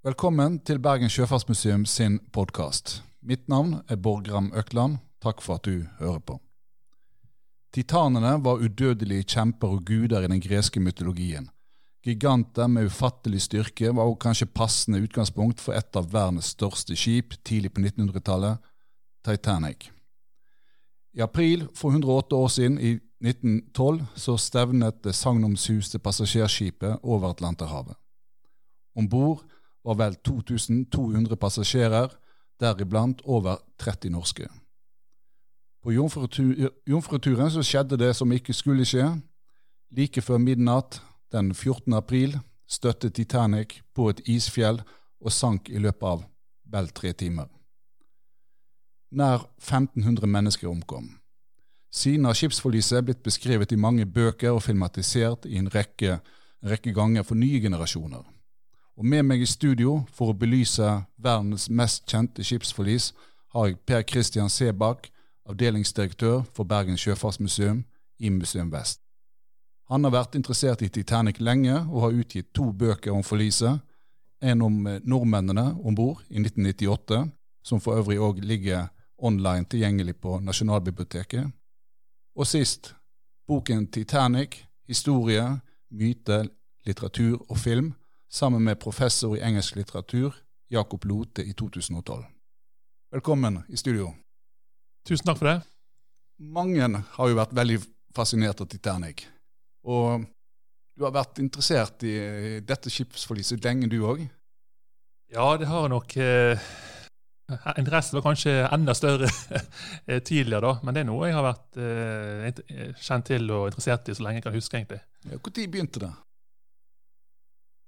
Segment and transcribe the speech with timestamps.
[0.00, 3.02] Velkommen til Bergen Sjøfartsmuseum sin podkast.
[3.20, 4.94] Mitt navn er Borgram Økland.
[5.20, 6.38] Takk for at du hører på.
[7.76, 11.50] Titanene var udødelige kjemper og guder i den greske mytologien.
[12.00, 17.36] Giganter med ufattelig styrke var også kanskje passende utgangspunkt for et av verdens største skip
[17.44, 18.56] tidlig på 1900-tallet,
[19.20, 19.90] Titanic.
[21.12, 28.00] I april for 108 år siden, i 1912, så stevnet det sagnomsuste passasjerskipet over Atlanterhavet.
[28.96, 29.49] Om bord
[29.84, 32.12] var vel 2200 passasjerer,
[32.60, 34.48] deriblant over 30 norske.
[35.80, 39.06] På jomfruturen så skjedde det som ikke skulle skje.
[39.96, 41.00] Like før midnatt
[41.32, 41.94] den 14.
[41.96, 42.36] april
[42.68, 44.82] støtte Titanic på et isfjell
[45.20, 46.26] og sank i løpet av
[46.70, 47.48] vel tre timer.
[49.10, 51.08] Nær 1500 mennesker omkom.
[51.90, 56.20] Siden har skipsforliset blitt beskrevet i mange bøker og filmatisert i en rekke,
[56.62, 58.22] en rekke ganger for nye generasjoner.
[59.00, 60.84] Og med meg i studio for å belyse
[61.16, 63.14] verdens mest kjente skipsforlis
[63.54, 65.06] har jeg Per Christian Sebakk,
[65.48, 67.78] avdelingsdirektør for Bergen Sjøfartsmuseum
[68.20, 69.00] i Museum Vest.
[69.88, 73.80] Han har vært interessert i Titanic lenge og har utgitt to bøker om forliset.
[74.44, 77.22] En om eh, nordmennene om bord i 1998,
[77.64, 81.48] som for øvrig òg ligger online tilgjengelig på Nasjonalbiblioteket.
[82.36, 82.92] Og sist
[83.48, 85.46] boken Titanic historie,
[85.90, 86.42] myte,
[86.84, 87.94] litteratur og film,
[88.30, 90.34] sammen med professor i engelsk litteratur
[90.70, 92.24] Jakob Lote i 2012.
[93.12, 94.12] Velkommen i studio.
[95.08, 95.56] Tusen takk for det.
[96.40, 96.86] Mange
[97.16, 97.80] har jo vært veldig
[98.14, 99.24] fascinert av Titanic.
[99.82, 100.22] Og
[100.96, 102.14] du har vært interessert i
[102.62, 104.22] dette skipsforliset lenge, du òg?
[105.30, 106.70] Ja, det har nok eh,
[107.78, 109.26] Interessen var kanskje enda større
[110.06, 110.72] eh, tidligere, da.
[110.84, 114.38] Men det er noe jeg har vært eh, kjent til og interessert i så lenge
[114.38, 114.76] jeg kan huske.
[114.78, 115.02] egentlig.
[115.26, 116.12] Ja, Når begynte det?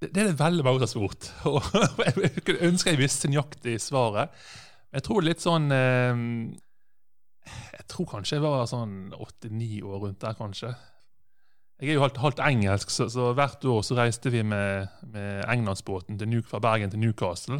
[0.02, 0.10] Det?
[0.12, 1.30] Er det veldig mange som har spurt.
[1.48, 1.62] Og
[2.04, 4.32] jeg ønsker jeg visste nøyaktig svaret.
[4.92, 6.22] Jeg tror litt sånn eh,
[7.48, 10.74] Jeg tror kanskje jeg var sånn åtte-ni år rundt der, kanskje.
[11.82, 15.42] Jeg er jo halvt, halvt engelsk, så, så, hvert år så reiste vi med, med
[15.50, 17.58] Englandsbåten fra Bergen til Newcastle.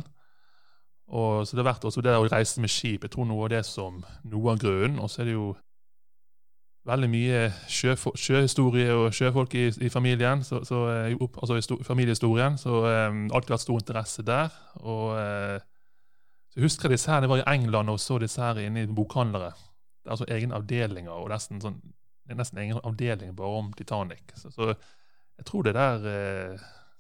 [1.12, 3.03] Og, så det har vært også det å reise med skip.
[3.03, 3.99] Jeg tror noe av det som
[4.31, 5.00] noe av grunnen.
[5.03, 5.49] Og så er det jo
[6.88, 12.59] veldig mye sjøhistorie og sjøfolk i, i familien, så, så, eh, altså i familiehistorien.
[12.59, 14.50] Så um, alltid vært stor interesse der.
[14.82, 15.59] Og uh,
[16.53, 18.91] så husker jeg disse her, jeg var i England og så disse her inne i
[18.91, 19.53] bokhandlere.
[20.03, 21.81] Det er altså egne avdelinger og nesten sånn
[22.22, 24.34] det er nesten egen avdeling bare om Titanic.
[24.38, 26.04] Så, så jeg tror det der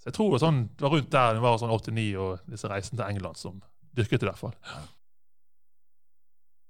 [0.02, 2.70] så jeg tror det, sånn, det var rundt der det var sånn 89 og disse
[2.70, 3.60] reisene til England som
[3.94, 4.56] dyrket det i hvert fall.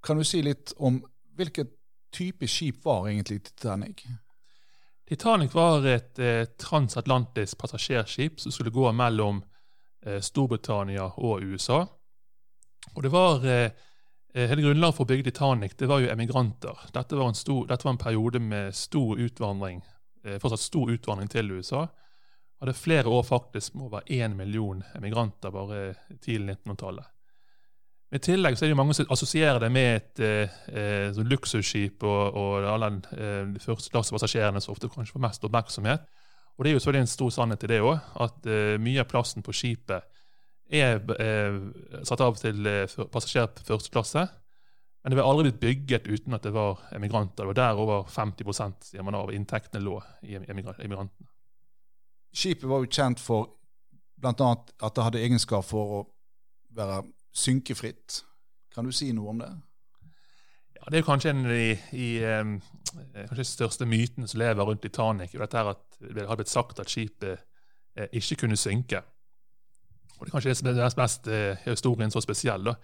[0.04, 0.98] Kan du si litt om
[1.38, 1.70] hvilken
[2.12, 4.04] type skip var egentlig Titanic?
[5.08, 9.42] Titanic var et eh, transatlantisk passasjerskip som skulle gå mellom
[10.06, 11.82] eh, Storbritannia og USA.
[12.94, 13.70] Og det var eh,
[14.34, 16.86] Eh, hele grunnlaget for å bygge Titanic det var jo emigranter.
[16.94, 19.82] Dette var en, stor, dette var en periode med stor utvandring,
[20.24, 21.82] eh, fortsatt stor utvandring til USA.
[22.62, 25.82] Hadde flere år faktisk med over én million emigranter bare
[26.22, 27.10] tidlig 1900-tallet.
[28.12, 32.02] I tillegg så er det mange som assosierer det med et eh, eh sånn luksusskip
[32.04, 36.04] og, og alle eh, førsteklassepassasjerene som ofte kanskje får mest oppmerksomhet.
[36.56, 39.08] Og Det er jo selvfølgelig en stor sannhet i det òg, at eh, mye av
[39.08, 40.04] plassen på skipet
[40.72, 41.56] er eh,
[42.04, 44.26] satt av til eh, passasjer på første klasse.
[45.02, 47.42] Men det ble aldri blitt bygget uten at det var emigranter.
[47.42, 49.96] Det var der over 50% sier man, av inntektene lå
[50.28, 51.30] i emigrantene.
[52.32, 53.56] Skipet var jo kjent for
[54.22, 54.52] bl.a.
[54.52, 56.04] at det hadde egenskap for å
[56.76, 57.02] være
[57.32, 58.22] synkefritt.
[58.74, 59.50] Kan du si noe om det?
[60.76, 62.04] Ja, Det er kanskje en av de
[62.42, 62.56] um,
[63.28, 65.32] kanskje største mytene som lever rundt Titanic.
[65.38, 67.38] Dette er at Det hadde blitt sagt at skipet
[67.96, 69.02] eh, ikke kunne synke.
[70.18, 72.64] Og Det er kanskje det som mest eh, historien så spesiell.
[72.64, 72.74] da.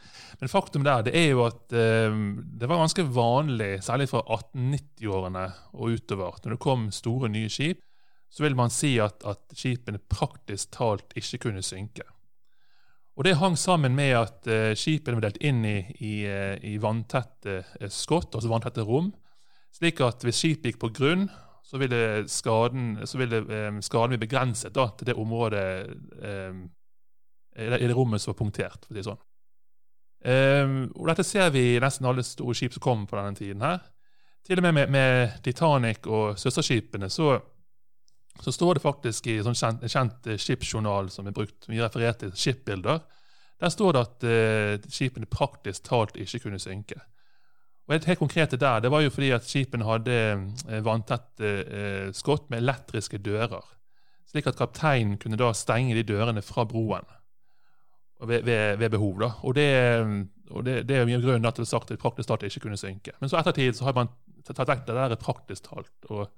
[0.41, 2.15] Men faktum der det er jo at eh,
[2.61, 7.83] det var ganske vanlig, særlig fra 1890-årene og utover, når det kom store, nye skip,
[8.31, 12.03] så vil man si at, at skipene praktisk talt ikke kunne synke.
[13.19, 16.77] Og Det hang sammen med at uh, skipene var delt inn i, i, eh, i
[16.79, 19.09] vanntette eh, skott, altså vanntette rom,
[19.75, 21.25] slik at hvis skipet gikk på grunn,
[21.67, 25.65] så ville skaden, så ville, um, skaden bli begrenset da, til det området
[27.59, 28.87] i det rommet som var punktert.
[28.87, 29.21] for å si sånn.
[30.25, 33.67] Um, og Dette ser vi i nesten alle store skip som kom på denne tiden.
[33.67, 33.83] her.
[34.47, 37.35] Til og med med, med Titanic og søsterskipene så,
[38.41, 41.85] så, står det faktisk i sånn kjent, en kjent eh, skipsjournal som er brukt, mye
[41.85, 43.01] referert til, skipbilder.
[43.59, 47.01] Der står det at eh, skipene praktisk talt ikke kunne synke.
[47.89, 50.17] Og det helt konkrete der, det var jo fordi at skipene hadde
[50.69, 53.65] uh, vanntette eh, skott med elektriske dører.
[54.29, 57.07] Slik at kapteinen kunne da stenge de dørene fra broen.
[58.21, 59.21] ved, ved, ved behov.
[59.21, 59.31] da.
[59.43, 59.69] Og det,
[60.51, 62.61] og det, det er mye grunn til at det er sagt at praktisk talt ikke
[62.61, 63.13] kunne synke.
[63.21, 64.13] Men så ettertid så har man
[64.45, 65.95] tatt vekk det der praktisk talt.
[66.11, 66.29] og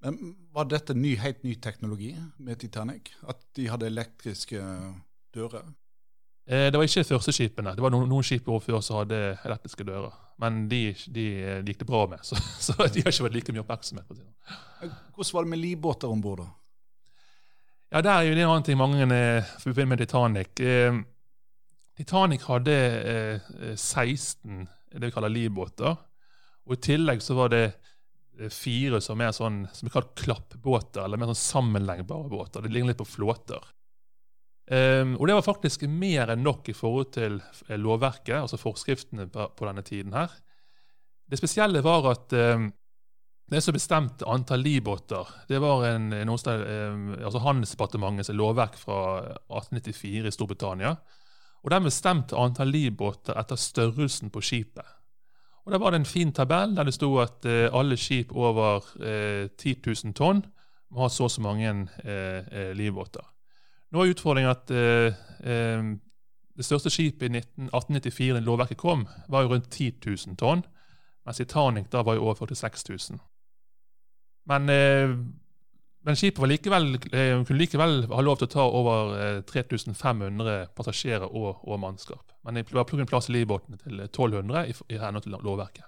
[0.00, 3.12] Men Var dette ny, helt ny teknologi med Titanic?
[3.28, 4.60] At de hadde elektriske
[5.34, 5.68] dører?
[6.48, 7.74] Eh, det var ikke de første skipene.
[7.76, 10.16] Det var noen, noen skip før som hadde elektriske dører.
[10.40, 11.26] Men de, de,
[11.60, 14.16] de gikk det bra med, så, så, de har ikke vært like mye oppmerksomhet på
[14.16, 14.26] det.
[14.80, 16.48] Hvordan var det med livbåter om bord, da?
[17.90, 20.60] Ja, Der er jo det en annen ting mange eh, forbinder med Titanic.
[20.62, 21.00] Eh,
[21.98, 22.76] Titanic hadde
[23.12, 25.98] eh, 16 det vi kaller livbåter.
[26.66, 27.89] Og I tillegg så var det eh,
[28.48, 32.64] fire som er sånn, som er kalt klappbåter, eller mer sånn sammenleggbare båter.
[32.64, 33.68] Det ligner litt på flåter.
[34.70, 39.26] Um, og det var faktisk mer enn nok i forhold til eh, lovverket, altså forskriftene
[39.32, 40.30] på, denne tiden her.
[41.26, 42.68] Det spesielle var at um,
[43.50, 49.00] det som bestemte antall livbåter, det var en, en um, altså Handelsdepartementets lovverk fra
[49.50, 50.94] 1894 i Storbritannia.
[51.64, 54.86] Og Den bestemte antall livbåter etter størrelsen på skipet.
[55.64, 58.80] Og Der var det en fin tabell der det sto at uh, alle skip over
[58.96, 60.44] uh, 10 000 tonn
[60.90, 61.70] må ha så og så mange
[62.04, 63.30] uh, livbåter.
[63.90, 65.88] Nå er utfordringen at eh, eh,
[66.56, 70.62] det største skipet i 1894 da lovverket kom, var jo rundt 10 000 tonn,
[71.26, 73.18] mens Titanic da var jo over 46 000.
[74.50, 75.16] Men, eh,
[76.06, 81.28] men skipet likevel, eh, kunne likevel ha lov til å ta over 3500 eh, passasjerer
[81.28, 82.32] og, og, mannskap.
[82.44, 85.84] Men det var plukket plass i livbåtene til 1200 i, i henhold til lovverket.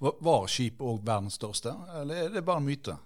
[0.00, 2.96] Var skipet òg verdens største, eller er det bare en myte?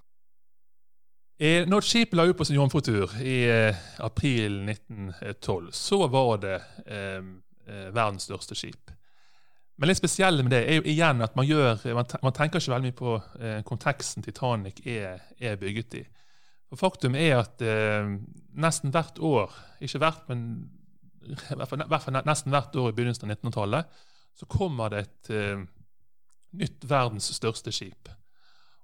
[1.42, 3.36] Eh, når skipet la ut på sin jomfrutur i
[3.98, 7.18] april 1912, så var det eh,
[7.66, 8.92] eh, verdens største skip.
[9.76, 12.90] Men litt spesielt med det er jo igjen at man, gjør, man, tenker ikke veldig
[12.90, 16.02] mye på eh, konteksten Titanic er, er, bygget i.
[16.72, 18.12] Og Faktum er at eh,
[18.52, 20.46] nesten hvert år, ikke hvert, men
[21.22, 24.02] i hvert fall, nesten hvert år i begynnelsen av 1900-tallet,
[24.36, 25.30] så kommer det et
[26.58, 28.10] nytt verdens største skip.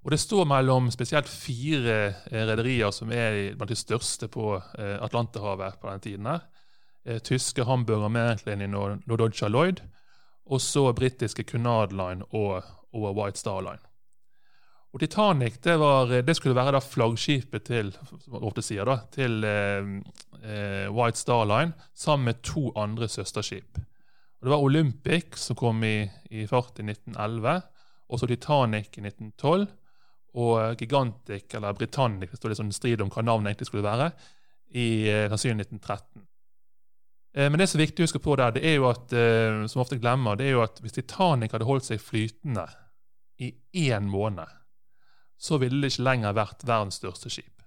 [0.03, 1.95] Og Det står mellom spesielt fire
[2.31, 6.25] eh, rederier som er blant de største på eh, Atlanterhavet på denne tiden.
[6.25, 6.45] her.
[7.05, 9.81] Eh, tyske Hamburger, Märklin og Nordoja Lloyd.
[10.49, 12.63] Og så britiske Cunard Line og,
[12.93, 13.83] og, White Star Line.
[14.89, 21.45] Og Titanic det, var, det skulle være da flaggskipet til da, til eh, White Star
[21.45, 23.77] Line sammen med to andre søsterskip.
[24.39, 27.61] Og Det var Olympic som kom i, i fart i 1911,
[28.09, 29.67] og så Titanic i 1912
[30.39, 34.11] og Gigantic, eller Britannic, det står litt sånn strid om hva navnet egentlig skulle være,
[34.77, 36.25] i eh, sannsynlig 1913.
[37.33, 39.65] Eh, men det som er viktig å huske på der, det er jo at, eh,
[39.69, 42.65] som ofte glemmer, det er jo at hvis Titanic hadde holdt seg flytende
[43.39, 43.53] i
[43.89, 44.49] én måned,
[45.39, 47.63] så ville det ikke lenger vært verdens største skip.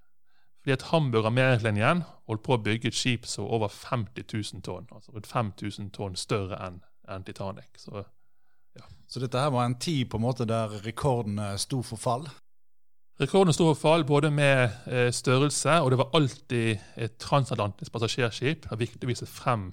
[0.62, 4.86] Fordi at Hamburg Ameriklinjen holdt på å bygge et skip som over 50 000 tonn.
[4.94, 7.80] Altså rundt 5000 tonn større enn en Titanic.
[7.82, 8.04] Så,
[8.78, 8.86] ja.
[9.10, 12.28] så dette her var en tid på en måte der rekordene sto for fall?
[13.22, 18.64] Rekorden sto for fall både med eh, størrelse, og det var alltid et transatlantisk passasjerskip.
[18.64, 19.68] Det er viktig å vise frem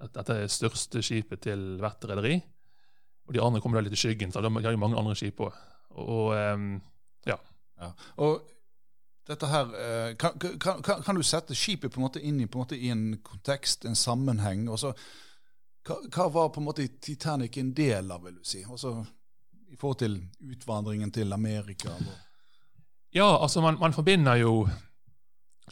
[0.00, 2.38] at dette er det største skipet til hvert rederi.
[3.28, 5.42] Og de andre kommer da litt i skyggen, så de har jo mange andre skip
[5.44, 5.58] òg.
[6.00, 6.78] Og, um,
[7.28, 7.36] ja.
[7.82, 7.90] ja.
[8.24, 8.38] Og
[9.28, 9.74] dette her,
[10.22, 12.88] kan, kan, kan, kan, du sette skipet på en måte inn i, en, måte i
[12.94, 14.64] en kontekst, en sammenheng?
[14.72, 14.94] Også,
[15.84, 18.62] hva, hva, var på en måte Titanic en del av, vil du si?
[18.64, 18.94] Også,
[19.68, 20.16] I forhold til
[20.54, 21.92] utvandringen til Amerika?
[21.98, 22.24] Eller?
[23.14, 24.68] Ja, altså man, man, forbinder jo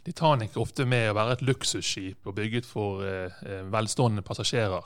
[0.05, 4.85] Titanic ofte med å være et luksusskip og bygget for eh, eh, velstående passasjerer.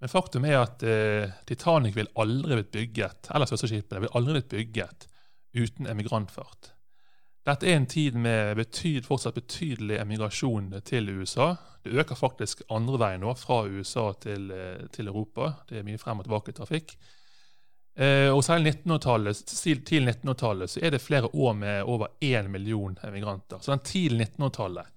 [0.00, 4.50] Men faktum er at eh, Titanic vil aldri blitt bygget eller søsterskipene vil aldri blitt
[4.54, 5.06] bygget
[5.56, 6.72] uten emigrantfart.
[7.46, 11.52] Dette er en tid med betyd, fortsatt betydelig emigrasjon til USA.
[11.84, 15.52] Det øker faktisk andre veien nå, fra USA til, eh, til Europa.
[15.68, 16.96] Det er mye frem og tilbake i trafikk.
[17.96, 19.38] Eh, og særlig 1900-tallet,
[19.88, 23.58] til 1900-tallet så er det flere år med over én million emigranter.
[23.60, 24.92] Så den tidlig 1900-tallet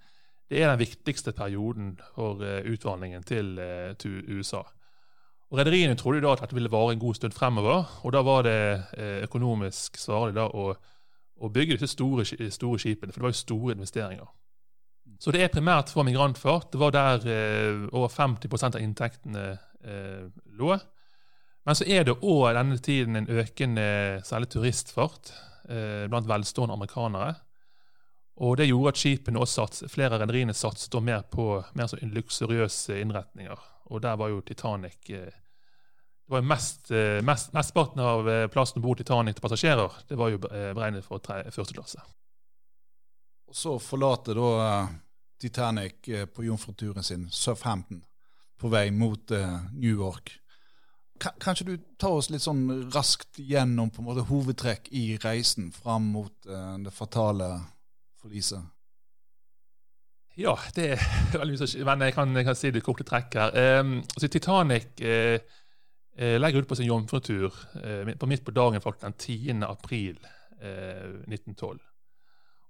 [0.50, 4.64] det er den viktigste perioden for uh, utvandringen til, uh, til, USA.
[5.52, 7.86] Og Rederiene trodde da at dette ville vare en god stund fremover.
[8.04, 8.84] og Da var det
[9.24, 10.74] økonomisk svarlig da å,
[11.38, 14.28] å, bygge disse store, store, skipene, for det var jo store investeringer.
[15.20, 16.72] Så det er primært for migrantfart.
[16.74, 17.26] Det var der
[17.90, 19.48] over 50% av inntektene
[20.58, 20.78] lå.
[21.68, 23.86] Men så er det òg denne tiden en økende
[24.26, 25.34] særlig turistfart
[25.70, 27.34] eh, blant velstående amerikanere.
[28.40, 29.50] Og Det gjorde at skipene og
[29.92, 33.60] flere av rederiene satset mer på mer så luksuriøse innretninger.
[33.92, 35.34] Og der var jo Titanic eh,
[36.30, 39.96] det var jo mest, eh, mest, Mesteparten av eh, plassen om bord Titanic til passasjerer
[40.06, 42.04] det var jo eh, beregnet for første klasse.
[43.50, 44.84] Og Så forlater da
[45.42, 48.04] Titanic eh, på jomfruturen sin, Southampton,
[48.62, 49.32] på vei mot
[49.74, 50.30] New York.
[51.20, 55.72] Kan, kanskje du tar oss litt sånn raskt gjennom på en måte hovedtrekk i reisen
[55.76, 57.52] fram mot eh, det fatale
[58.22, 58.64] forliset?
[60.40, 61.02] Ja, det er
[61.42, 63.56] veldig mye men jeg kan, jeg kan si det korte trekk her.
[63.82, 65.40] Um, altså Titanic eh,
[66.16, 69.64] eh, legger ut på sin jomfrutur eh, på midt på dagen faktisk den 10.
[69.68, 70.20] april
[70.60, 71.78] 1912.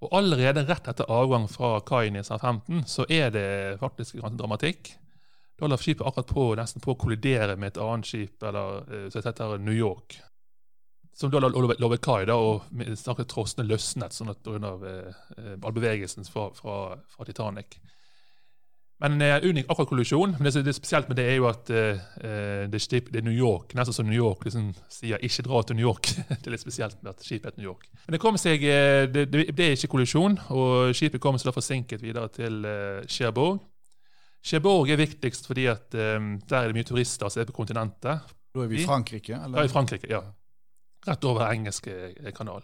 [0.06, 3.48] Og allerede rett etter avgang fra kaien i Southampton så er det
[3.82, 4.91] faktisk ganske dramatikk.
[5.60, 9.25] Da holder skipet akkurat på, nesten på å kollidere med et annet skip, eller, som
[9.25, 10.16] heter New York
[11.20, 14.75] som da lå ved kai, og snakket trossene løsnet sånn at pga.
[14.88, 16.75] Eh, bevegelsen fra, fra,
[17.12, 17.75] fra, Titanic.
[19.04, 20.38] Men eh, unik akkurat kollisjon.
[20.38, 22.00] Men det som er spesielt med det, er jo at eh,
[22.72, 23.75] det, det, er New York.
[23.75, 26.13] Nesten som New York liksom sier 'ikke dra til New York'.
[26.30, 27.84] det er litt spesielt med at skipet heter New York.
[28.08, 31.56] Men det kom seg, eh, det, det, er ikke kollisjon, og skipet kom seg da
[31.56, 33.60] forsinket videre til eh, Cherbourg.
[34.43, 36.19] Cherbourg er viktigst fordi at eh,
[36.50, 38.36] der er det mye turister som er på kontinentet.
[38.50, 39.36] Da er vi i Frankrike?
[39.36, 39.58] eller?
[39.58, 40.24] Da er vi i Frankrike, ja
[41.08, 42.63] rett over engelske eh, kanal.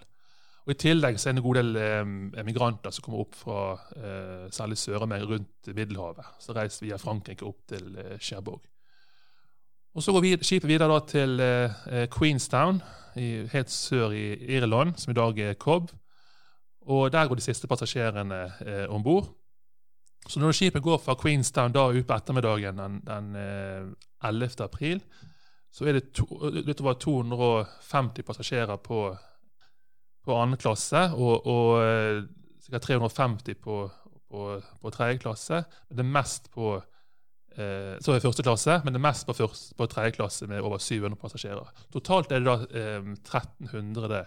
[0.65, 3.59] Og I tillegg så er det en god del eh, migranter som kommer opp fra
[3.95, 6.31] eh, særlig Sør-Amerika rundt Middelhavet.
[6.41, 8.63] Så reiser via Frankrike opp til eh, Cherbourg.
[9.95, 12.81] Og Så går vi, skipet videre til eh, Queenstown,
[13.15, 14.25] i, helt sør i
[14.57, 15.93] Irland, som i dag er Cobb.
[16.85, 19.29] Og Der går de siste passasjerene eh, om bord.
[20.27, 24.47] Så når skipet går fra Queenstown da ut på ettermiddagen den, den 11.
[24.47, 25.03] Eh, april,
[25.75, 29.09] så er det to, litt over 250 passasjerer på,
[30.25, 32.23] på andre klasse og, og eh,
[32.69, 32.81] ca.
[32.81, 33.83] 350 på,
[34.31, 34.49] på,
[34.81, 35.61] på tredje klasse.
[35.89, 36.71] Men det er mest på
[37.57, 41.19] eh, er første klasse, men det er mest på, på tredje klasse med over 700
[41.21, 41.85] passasjerer.
[41.93, 44.25] Totalt er det da eh, 1300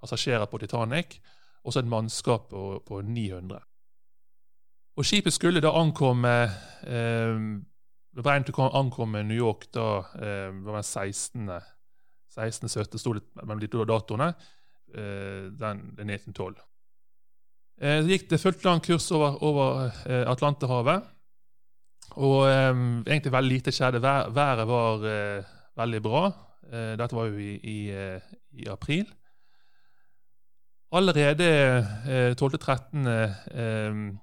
[0.00, 1.18] passasjerer på Titanic,
[1.64, 3.60] og så et mannskap på, på 900.
[4.94, 6.34] Og Skipet skulle da ankomme
[6.86, 7.38] eh,
[8.14, 8.56] beregnet å
[9.26, 11.50] New York da eh, var den 16.
[12.34, 12.68] 16.
[12.68, 13.00] 17.
[13.02, 14.30] sto det mellom de to datoene.
[14.94, 16.62] Eh, den, den 1912.
[17.82, 21.10] Eh, så gikk det fullt lang kurs over, over eh, Atlanterhavet.
[22.22, 22.70] Og eh,
[23.08, 24.02] egentlig veldig lite skjedde.
[24.04, 26.24] Vær, været var eh, veldig bra.
[26.70, 27.78] Eh, dette var jo i, i,
[28.62, 29.10] i april.
[30.94, 31.46] Allerede
[32.38, 34.22] 12.13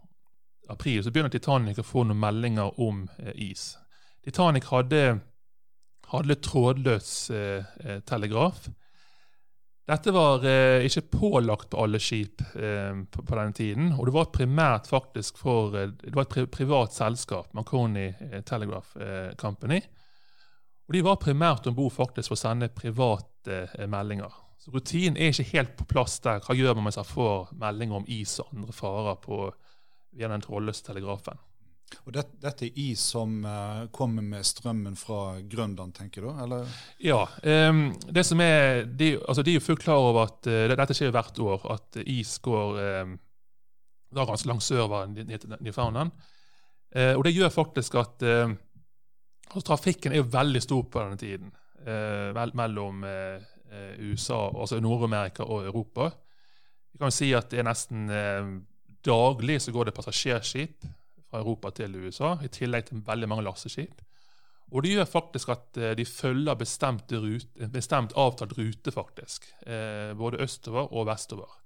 [0.72, 3.74] april så begynner Titanic å få noen meldinger om eh, is.
[4.26, 5.20] Titanic hadde,
[6.12, 8.70] hadde trådløs eh, eh, telegraf.
[9.92, 13.90] Dette var eh, ikke pålagt på alle skip eh, på, på, denne tiden.
[13.98, 18.12] Og det var primært faktisk for eh, Det var et pri privat selskap, Marconi
[18.48, 18.94] Telegraph
[19.42, 19.82] Company.
[20.88, 24.32] Og De var primært om bord for å sende private meldinger.
[24.62, 26.44] Så Rutinen er ikke helt på plass der.
[26.46, 29.40] Hva gjør man hvis man får meldinger om is og andre farer på
[30.12, 31.40] via den trådløse telegrafen.
[32.06, 36.30] Og det, Dette er is som uh, kommer med strømmen fra Grønland, tenker du?
[36.44, 36.70] eller?
[37.04, 37.26] Ja.
[37.44, 41.14] Um, det som er, de, altså de er fullt klar over at uh, dette skjer
[41.14, 43.16] hvert år, at is går um,
[44.12, 45.12] da ganske langt sørover
[45.60, 46.12] Newfoundland.
[46.96, 48.56] Uh, og det gjør faktisk at uh,
[49.52, 55.64] altså Trafikken er jo veldig stor på denne tiden vel, mellom USA, altså Nord-Amerika og
[55.66, 56.12] Europa.
[56.94, 58.04] Vi kan jo si at det er nesten
[59.06, 60.86] Daglig så går det passasjerskip
[61.32, 64.02] fra Europa til USA, i tillegg til veldig mange lasteskip.
[64.72, 69.50] Og det gjør faktisk at eh, de følger bestemt, rute, bestemt avtalt rute, faktisk.
[69.68, 71.58] Eh, både østover og vestover.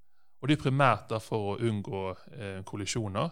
[0.41, 2.05] Og det er primært da for å unngå
[2.37, 3.29] eh, kollisjoner.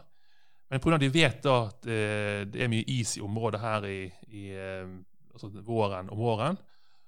[0.69, 0.95] Men pga.
[0.95, 3.99] at de vet da at eh, det er mye is i området her i,
[4.33, 4.93] i eh,
[5.33, 6.57] altså våren om våren,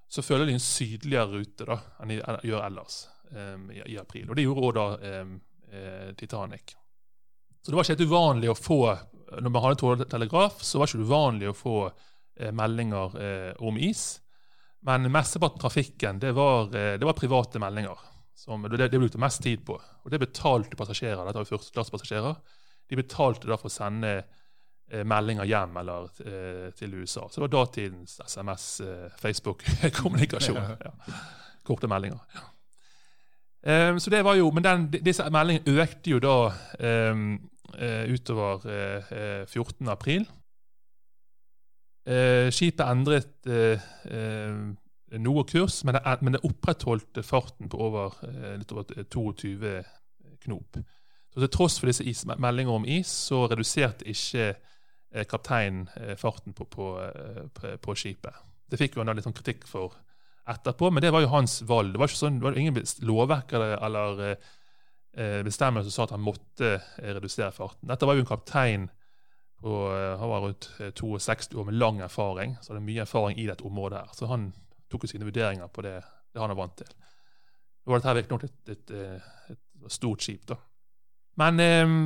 [0.08, 3.00] så følger de en sydligere rute da, enn de gjør ellers
[3.32, 4.30] eh, i, i, april.
[4.30, 5.06] Og det gjorde òg
[6.16, 6.76] Titanic.
[7.66, 8.80] Så det var ikke helt uvanlig å få
[9.26, 13.74] når man hadde tåletelegraf, så var det ikke uvanlig å få eh, meldinger eh, om
[13.82, 14.04] is.
[14.86, 18.06] Men mesteparten av trafikken det var, eh, det var, private meldinger.
[18.38, 19.74] Som, det, det brukte mest tid på.
[20.04, 21.24] Og det betalte passasjerer.
[21.26, 22.36] Dette var førsteklassepassasjerer.
[22.86, 27.26] De betalte da for å sende eh, meldinger hjem eller eh, til USA.
[27.26, 30.62] Så det var datidens SMS, eh, Facebook-kommunikasjon.
[30.86, 30.94] Ja.
[31.66, 32.22] Korte meldinger.
[32.36, 32.46] Ja.
[33.66, 36.34] Um, så det var jo, Men den, disse meldingene økte jo da
[37.10, 37.32] um,
[38.08, 38.64] utover
[39.46, 39.86] 14.
[39.86, 40.26] Eh, april.
[42.06, 43.50] Eh, skipet endret
[45.22, 48.16] noe kurs, men det, men det opprettholdt farten på over,
[48.58, 49.82] litt over 22
[50.44, 50.78] knop.
[51.32, 54.54] Så Til tross for disse is, meldinger om is, så reduserte ikke
[55.30, 55.86] kapteinen
[56.18, 56.88] farten på, på,
[57.54, 58.34] på, skipet.
[58.66, 59.94] Det fikk jo han litt sånn kritikk for
[60.46, 61.94] etterpå, men det var jo hans valg.
[61.94, 64.52] Det var, sånn, det var ingen lovverk eller, eller eh,
[65.16, 67.88] bestemmelse som sa at han måtte eh, redusere farten.
[67.88, 68.86] Dette var jo en kaptein
[69.60, 73.04] på, eh, han var rundt eh, 62 år med lang erfaring, så det er mye
[73.06, 73.98] erfaring i dette området.
[73.98, 74.52] her, Så han
[74.90, 75.96] tok jo sine vurderinger på det,
[76.32, 76.92] det han er vant til.
[77.86, 80.58] Nå var dette virkelig et, et, et, et stort skip, da.
[81.40, 81.96] Men eh,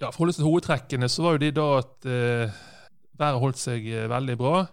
[0.00, 2.64] ja, for seg til hovedtrekkene, så var jo de da at eh,
[3.18, 4.66] været holdt seg eh, veldig bra.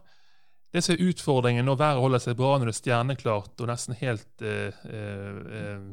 [0.74, 3.98] Det som er utfordringen når været holder seg bra når det er stjerneklart og nesten
[4.00, 5.92] helt eh, eh, eh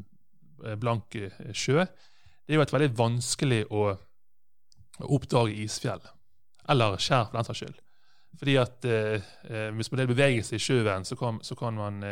[0.81, 1.17] blank
[1.57, 3.91] sjø, det er jo et veldig vanskelig å,
[5.01, 6.03] oppdage isfjell.
[6.69, 7.79] Eller skjær, for den saks skyld.
[8.41, 9.31] Fordi at eh,
[9.77, 12.03] hvis man deler bevegelse i sjøen, så kan, så kan man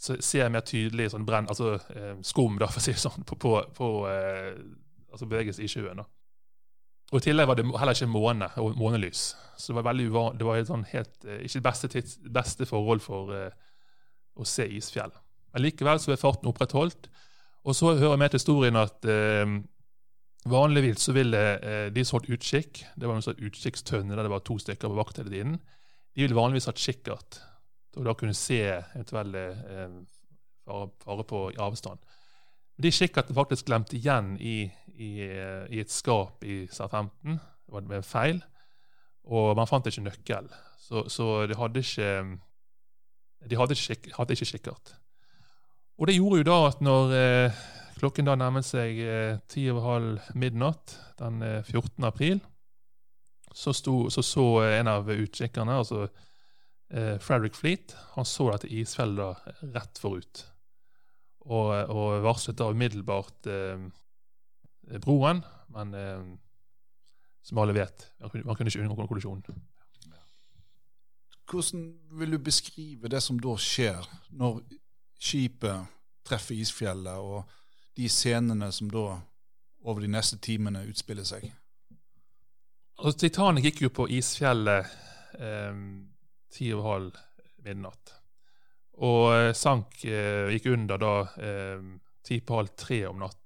[0.00, 1.76] så se mer tydelig sånn brenn, altså
[2.26, 6.00] skum, da, for å si det sånn, på, på, på altså bevegelse i sjøen.
[6.02, 6.08] da.
[7.12, 9.34] Og I tillegg var det heller ikke måne og månelys.
[9.56, 10.08] Så det var veldig
[10.40, 12.04] det var sånn helt, eh, ikke det beste,
[12.40, 13.34] beste forhold for
[14.34, 15.12] å se isfjell.
[15.54, 17.06] Men likevel så er farten opprettholdt.
[17.64, 19.54] Og så hører med til historien at eh,
[20.50, 24.32] vanligvis så ville eh, de som holdt utkikk Det var en sånn utkikkstønne der det
[24.34, 25.58] var to stykker på vakt hele tiden.
[26.14, 27.40] De ville vanligvis hatt kikkert
[27.94, 29.42] og da kunne se eventuelle
[30.66, 32.00] fare, fare på i avstand.
[32.74, 34.56] Men de kikkertene faktisk glemt igjen i
[34.94, 35.26] i,
[35.74, 37.38] i et skap i SA-15.
[37.38, 38.42] Det var en feil.
[39.24, 40.50] Og man fant ikke nøkkel.
[40.78, 42.10] Så, så de hadde ikke
[43.44, 44.94] de hadde ikke, ikke kikkert.
[45.98, 47.62] Og det gjorde jo da at når eh,
[48.00, 52.04] klokken da nærmet seg eh, ti over halv midnatt den eh, 14.
[52.08, 52.40] april,
[53.54, 59.70] så, sto, så, så en av utkikkerne, altså eh, Frederick Fleet, han så dette isfjellet
[59.76, 60.46] rett forut.
[61.44, 63.86] Og, og varslet da umiddelbart eh,
[64.90, 66.24] Eh, broen, men eh,
[67.42, 69.64] som alle vet, man kunne ikke unngå kollisjonen.
[71.50, 71.84] Hvordan
[72.18, 74.62] vil du beskrive det som da skjer, når
[75.24, 75.92] skipet
[76.24, 77.44] treffer isfjellet, og
[77.96, 79.18] de scenene som da
[79.84, 81.46] over de neste timene utspiller seg?
[82.98, 84.92] Altså, Titanic gikk jo på isfjellet
[85.40, 85.80] eh,
[86.54, 87.22] ti over halv
[87.64, 88.14] midnatt.
[89.04, 91.80] Og eh, sank, eh, gikk under da eh,
[92.24, 93.40] ti på halv tre om natten.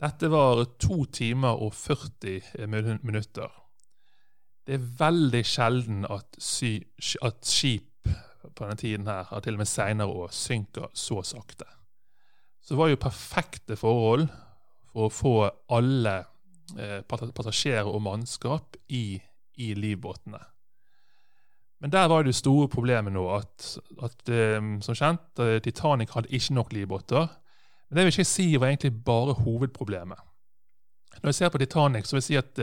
[0.00, 2.70] Dette var to timer og 40
[3.04, 3.50] minutter.
[4.64, 6.78] Det er veldig sjelden at, sy,
[7.20, 7.89] at skip
[8.42, 11.68] på denne tiden her, og til og med seinere år, synker så sakte.
[12.60, 14.28] Så det var jo perfekte forhold
[14.90, 15.34] for å få
[15.76, 16.16] alle
[16.78, 19.20] eh, passasjerer og mannskap i,
[19.60, 20.40] i livbåtene.
[21.80, 23.66] Men der var det store problemet nå at,
[24.04, 27.28] at eh, som kjent, eh, Titanic hadde ikke nok livbåter.
[27.88, 30.26] Men det vil ikke si var egentlig bare hovedproblemet.
[31.20, 32.60] Når jeg ser på Titanic, så vil jeg si at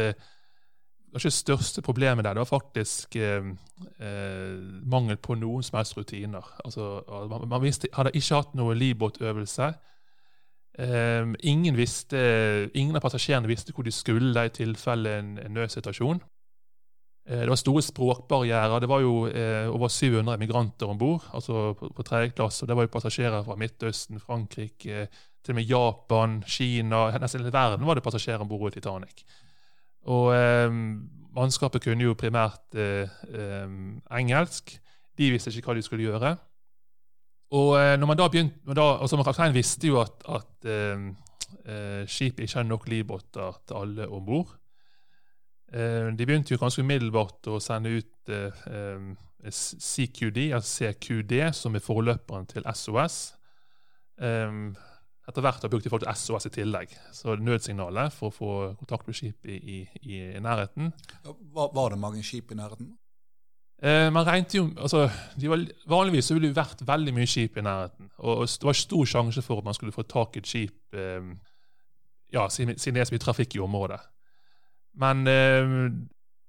[1.17, 3.51] eh, det største problemet der det var faktisk eh,
[3.99, 6.45] eh, mangel på noen som helst rutiner.
[6.65, 9.73] Altså, man, man visste, hadde ikke hatt noe livbåtøvelse.
[10.79, 16.21] Eh, ingen, visste, ingen av passasjerene visste hvor de skulle i tilfelle en, en nødsituasjon.
[17.27, 18.79] Eh, det var store språkbarrierer.
[18.79, 22.67] Det var jo eh, over 700 emigranter om bord altså på, på tredje klasse.
[22.67, 25.07] Det var jo passasjerer fra Midtøsten, Frankrike,
[25.43, 29.23] til og med Japan, Kina Nesten hele verden var det passasjerer om bord i Titanic.
[30.05, 30.73] Og eh,
[31.37, 33.73] Mannskapet kunne jo primært eh, eh,
[34.19, 34.77] engelsk.
[35.17, 36.35] De visste ikke hva de skulle gjøre.
[37.57, 40.53] Og eh, når man da begynte, altså Kapteinen visste jo at, at
[42.07, 44.55] skipet ikke hadde nok livbåter til alle om bord.
[45.73, 49.07] Eh, de begynte jo ganske umiddelbart å sende ut eh,
[49.51, 53.17] CQD, altså CQD, som er forløperen til SOS.
[54.23, 54.61] Eh,
[55.27, 56.93] etter hvert har brukt de folk til SOS i tillegg.
[57.15, 60.93] Så nødsignalet for å få kontakt med skip i, i, i nærheten.
[61.25, 62.93] Var, var, det mange skip i nærheten?
[63.83, 65.03] Eh, man regnet jo, altså,
[65.43, 68.09] var, Vanligvis så ville det vært veldig mye skip i nærheten.
[68.17, 70.95] Og, og, det var stor sjanse for at man skulle få tak i et skip
[70.97, 71.33] eh,
[72.33, 73.99] ja, siden, siden det er så mye trafikk i området.
[74.97, 75.75] Men, eh,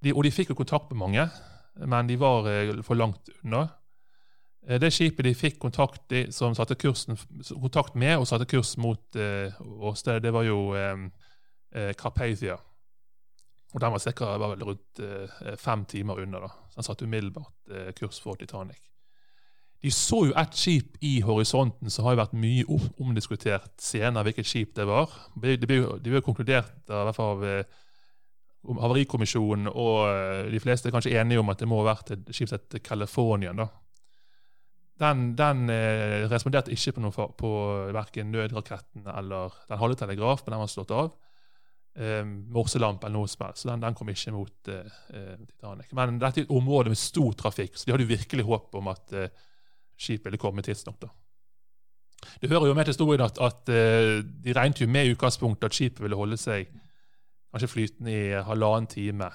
[0.04, 1.26] de, og de fikk jo kontakt med mange,
[1.86, 3.66] men de var eh, for langt unna.
[4.68, 9.16] Eh, det skipet de fikk kontakt, som satte kursen, kontakt med og satte kurs mot
[9.16, 10.60] åstedet, det var jo
[11.98, 12.56] Carpathia.
[13.74, 15.00] Og Den var, sikkert, var vel rundt
[15.60, 16.40] fem timer unna.
[16.40, 16.48] da.
[16.70, 18.80] Så Den satte umiddelbart kurs for Titanic.
[19.82, 24.48] De så jo et skip i horisonten som har jo vært mye omdiskutert senere, hvilket
[24.48, 25.12] skip det var.
[25.36, 27.68] De ble jo konkludert i hvert fall av
[28.66, 32.32] Havarikommisjonen og eh, de fleste er kanskje enige om at det må ha vært et
[32.34, 33.62] skip som het Californian.
[33.62, 33.68] da.
[34.98, 37.50] Den, den eh, responderte ikke på, noe, på
[37.94, 41.12] verken nødraketten eller Den hadde telegraf, men den var slått av.
[41.98, 43.62] Eh, morselampe eller noe som helst.
[43.62, 45.92] Så den, den, kom ikke mot eh, eh, Titanic.
[45.98, 49.14] Men dette er et område med stor trafikk, så de hadde virkelig håp om at
[49.14, 49.32] eh,
[49.98, 51.00] skipet ville komme tidsnok.
[51.02, 51.10] da.
[52.42, 55.68] Det hører jo med til historien at, at uh, de regnet jo med i utgangspunktet
[55.68, 56.66] at skipet ville holde seg
[57.52, 59.28] kanskje flytende i halvannen time.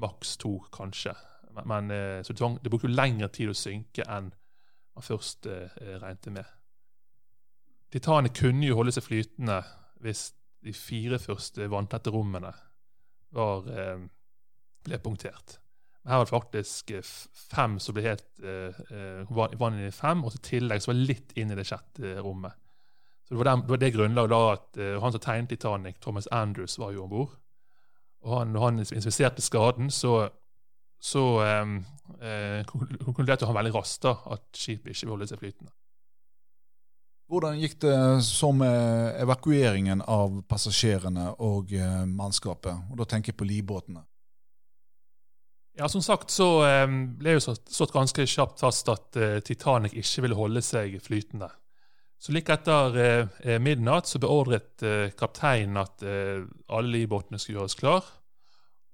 [0.00, 1.12] Maks to, kanskje.
[1.52, 4.32] Men, men uh, så det, det brukte jo lengre tid å synke enn
[4.94, 6.52] man først eh, regnet med.
[7.92, 9.60] Titanet kunne jo holde seg flytende
[10.02, 10.28] hvis
[10.64, 12.50] de fire første vanntette rommene
[13.34, 13.66] var,
[14.84, 15.58] ble punktert.
[16.04, 20.36] Her var det faktisk eh, fem som ble helt eh, vann inn i fem, og
[20.36, 22.52] i tillegg så var det litt inn i det sjette rommet.
[23.24, 25.96] Så Det var, den, det, var det grunnlaget da at eh, han som tegnet Titanic,
[26.04, 27.32] Thomas Andrews, var jo om bord.
[28.24, 30.28] Og han, når han inspiserte skaden, så,
[31.04, 31.22] så
[31.62, 31.78] um,
[32.22, 32.60] uh,
[33.04, 35.74] konkluderte han veldig raskt da, at skipet ikke ville holde seg flytende.
[37.28, 41.72] Hvordan gikk det så med evakueringen av passasjerene og
[42.04, 42.90] mannskapet?
[42.92, 44.02] Og Da tenker jeg på livbåtene.
[45.74, 46.86] Ja, Som sagt så eh,
[47.18, 51.48] ble jo slått ganske kjapt fast at uh, Titanic ikke ville holde seg flytende.
[52.20, 54.84] Så Like etter uh, midnatt så beordret
[55.18, 58.06] kapteinen at alle livbåtene skulle gjøres klar,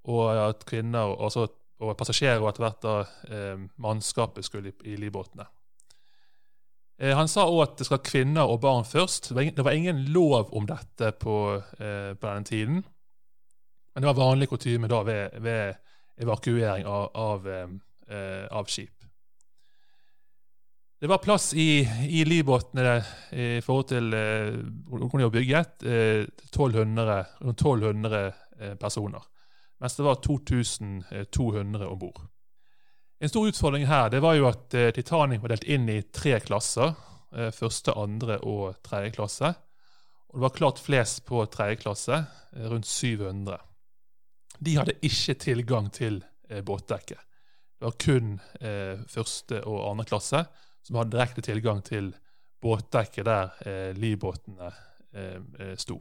[0.09, 1.45] og at kvinner altså,
[1.81, 2.95] og passasjerer og etter hvert da
[3.81, 5.47] mannskapet skulle i, i livbåtene.
[7.17, 9.31] Han sa òg at det skal kvinner og barn først.
[9.31, 12.83] Det var ingen, det var ingen lov om dette på, på denne tiden,
[13.95, 15.81] men det var vanlig kutyme da ved, ved
[16.21, 19.01] evakuering av, av, eh, av skip.
[21.01, 21.81] Det var plass i,
[22.13, 22.99] i livbåtene
[23.33, 28.21] i forhold til eh, hvordan de var bygget, eh, 1200, rundt 1200
[28.61, 29.25] eh, personer.
[29.81, 32.21] Mens det var 2200 om bord.
[33.21, 36.39] En stor utfordring her det var jo at eh, Titanic var delt inn i tre
[36.41, 36.95] klasser.
[37.37, 39.53] Eh, første, andre og tredje klasse.
[40.31, 42.23] Og det var klart flest på tredje klasse,
[42.57, 43.59] eh, rundt 700
[44.61, 46.19] de hadde ikke tilgang til
[46.67, 47.21] båtdekket.
[47.79, 48.35] Det var kun
[49.09, 50.43] første og andre klasse
[50.85, 52.11] som hadde direkte tilgang til
[52.61, 54.69] båtdekket der livbåtene
[55.81, 55.97] sto.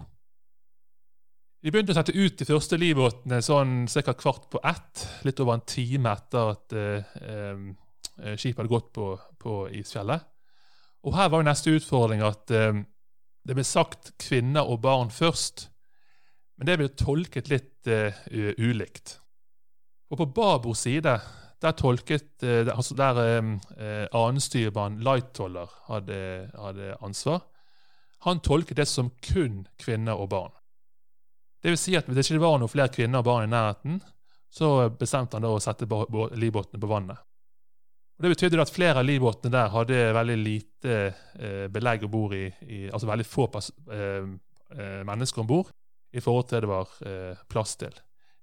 [1.59, 4.13] De begynte å sette ut de første livbåtene sånn ca.
[4.15, 7.57] kvart på ett, litt over en time etter at eh,
[8.35, 10.23] skipet hadde gått på, på, isfjellet.
[11.03, 15.69] Og her var jo neste utfordring at det ble sagt kvinner og barn først.
[16.59, 18.15] Men det ble tolket litt eh,
[18.59, 19.15] ulikt.
[20.11, 21.15] Og på babord side
[21.59, 26.19] der tolket uh, altså der uh, annenstyrmann Lightoller hadde,
[26.55, 27.41] hadde, ansvar,
[28.23, 30.55] han tolket det som kun kvinner og barn.
[31.59, 33.99] Det vil si at hvis det ikke var noen flere kvinner og barn i nærheten,
[34.49, 37.19] så bestemte han da å sette livbåtene på vannet.
[38.19, 40.95] Og Det betydde at flere av livbåtene der hadde veldig lite
[41.39, 44.25] eh, belegg om bord i, i, Altså veldig få eh,
[45.07, 45.69] mennesker om bord
[46.11, 47.93] i forhold til det var eh, plass til.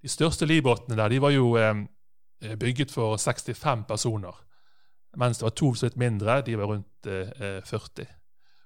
[0.00, 1.82] De største livbåtene der de var jo eh,
[2.56, 4.36] bygget for 65 personer,
[5.16, 8.06] mens det var to så litt mindre, de var rundt eh, 40.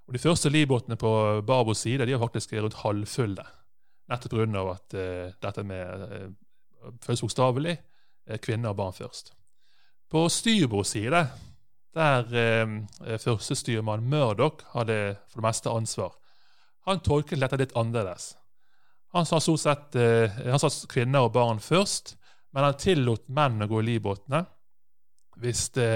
[0.06, 1.10] Og De første livbåtene på
[1.46, 3.46] Barbos side de var faktisk rundt halvfulle,
[4.10, 4.62] nettopp pga.
[4.74, 6.30] at uh, dette med uh,
[7.04, 9.32] føles bokstavelig eh, kvinner og barn først.
[10.10, 11.22] På styrbord side,
[11.94, 16.14] der eh, førstestyrmann Murdoch hadde for det meste ansvar,
[16.88, 18.34] han tolket dette litt annerledes.
[19.14, 22.16] Han sa stort sett eh, han sa kvinner og barn først,
[22.54, 24.44] men han tillot menn å gå i livbåtene
[25.40, 25.92] hvis det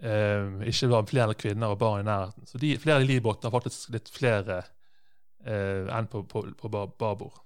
[0.00, 2.46] eh, ikke var flere kvinner og barn i nærheten.
[2.48, 4.62] Så de, flere i livbåtene har faktisk litt flere
[5.46, 7.40] eh, enn på, på, på babord.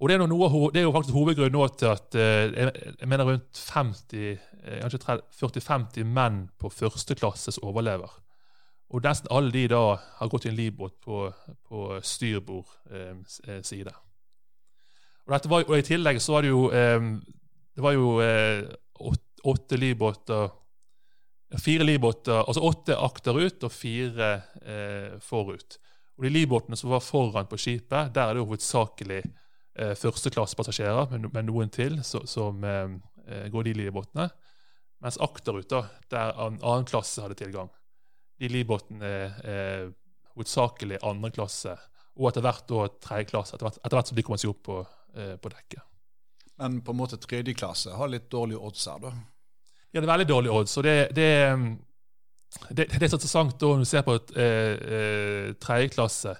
[0.00, 3.58] Og det er, noe, det er, jo faktisk hovedgrunnen til at eh, jeg mener rundt
[3.60, 8.14] 50, eh, kanskje 40-50 menn på første klasses overlever.
[8.90, 9.82] Og nesten alle de da
[10.18, 11.26] har gått i en livbåt på,
[11.68, 13.12] på styrbord eh,
[13.46, 13.92] eh side.
[15.26, 17.04] Og, var, og, I tillegg så var det jo eh,
[17.76, 18.64] det var jo eh,
[19.44, 20.50] åtte, livbåter
[21.58, 24.26] Fire livbåter, altså åtte akterut og fire
[24.62, 25.80] eh, forut.
[26.20, 31.30] Og De livbåtene som var foran på skipet, der er det hovedsakelig eh, førsteklassepassasjerer, med,
[31.32, 32.92] men, noen til, så, som eh,
[33.26, 34.28] eh, går de livbåtene.
[35.00, 37.70] Mens akterut, da, der annen klasse hadde tilgang
[38.40, 39.10] de livbåtene
[39.44, 39.90] er
[40.32, 41.74] hovedsakelig andre klasse,
[42.16, 44.62] og etter hvert da tredje klasse, etter hvert, etter hvert som de kommer seg opp
[44.68, 44.78] på,
[45.14, 45.84] eh, på, dekket.
[46.60, 49.12] Men på en måte tredje klasse har litt dårlige odds her, da?
[49.90, 50.76] Ja, det er veldig dårlige odds.
[50.78, 51.30] og det, det,
[52.70, 56.34] det, det er så interessant da når du ser på et, eh, eh, tredje klasse.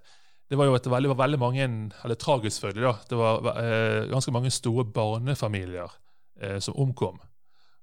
[0.51, 1.67] Det var jo et veldig, var veldig mange,
[2.05, 2.95] eller tragisk selvfølgelig, da.
[3.11, 5.93] Det var eh, ganske mange store barnefamilier
[6.43, 7.21] eh, som omkom.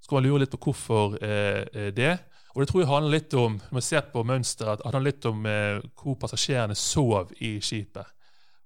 [0.02, 2.18] Så kan man lure litt på hvorfor eh, det.
[2.54, 5.12] Og det tror jeg handler litt om når man ser på mønsteret, at det handler
[5.12, 8.16] litt om eh, hvor passasjerene sov i skipet.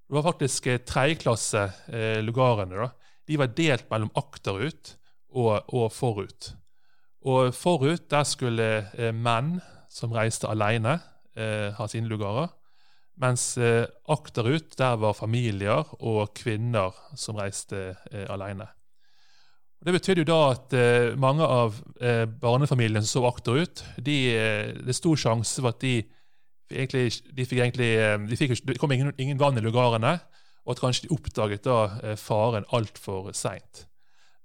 [0.07, 2.81] Det var faktisk eh, tredjeklasse eh, lugarene.
[2.81, 2.89] da.
[3.27, 4.95] De var delt mellom akterut
[5.31, 6.53] og, og forut.
[7.21, 9.59] Og forut der skulle eh, menn
[9.91, 10.97] som reiste alene,
[11.37, 12.49] eh, ha sine lugarer.
[13.21, 17.91] Mens eh, akterut der var familier og kvinner som reiste
[18.31, 18.65] alene.
[19.81, 24.17] Og det betydde jo da at eh, mange av eh, barnefamiliene som så akterut, de,
[24.81, 25.95] det er sjanse for at de,
[26.69, 27.91] egentlig, de fikk egentlig
[28.29, 30.19] de fikk, Det kom ingen, ingen, vann i lugarene,
[30.65, 33.87] og at kanskje de oppdaget da faren altfor seint.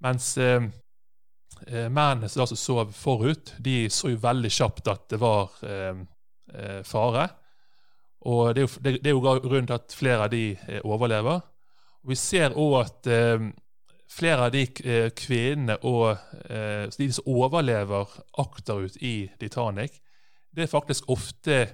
[0.00, 0.68] Mens eh,
[1.66, 5.52] mennene som sov forut, de så jo veldig kjapt at det var
[6.86, 7.26] fare.
[8.26, 10.44] Og det er, jo, det, det er jo grunnen til at flere av de
[10.82, 11.40] overlever.
[12.02, 13.10] Og Vi ser òg at
[14.10, 16.14] flere av de eh, kvinnene og
[16.48, 19.98] eh, de som overlever akterut i Titanic,
[20.54, 21.64] det er faktisk ofte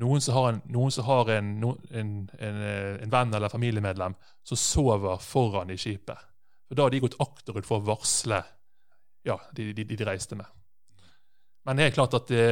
[0.00, 1.50] noen som har en, som har en,
[1.90, 6.28] en, eh, en venn eller familiemedlem som sover foran i skipet.
[6.70, 8.44] Og Da har de gått akterut for å varsle
[9.26, 10.48] ja, de, de, de reiste med.
[11.68, 12.44] Men det er klart at det,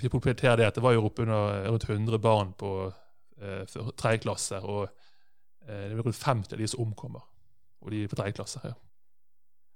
[0.00, 2.70] vi poengterer det at det var jo oppunder rundt 100 barn på
[3.42, 7.24] eh, tredje klasse, og eh, det er rundt 50 av de som omkommer.
[7.84, 8.62] Og de på tredje klasse.
[8.64, 8.72] Ja.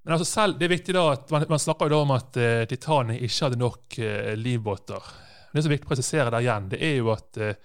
[0.05, 2.39] Men altså selv, det er viktig da at man, man snakker jo da om at
[2.41, 5.11] eh, Titanic ikke hadde nok eh, livbåter.
[5.51, 7.59] Det som er viktig å presisere der igjen, det er jo at eh,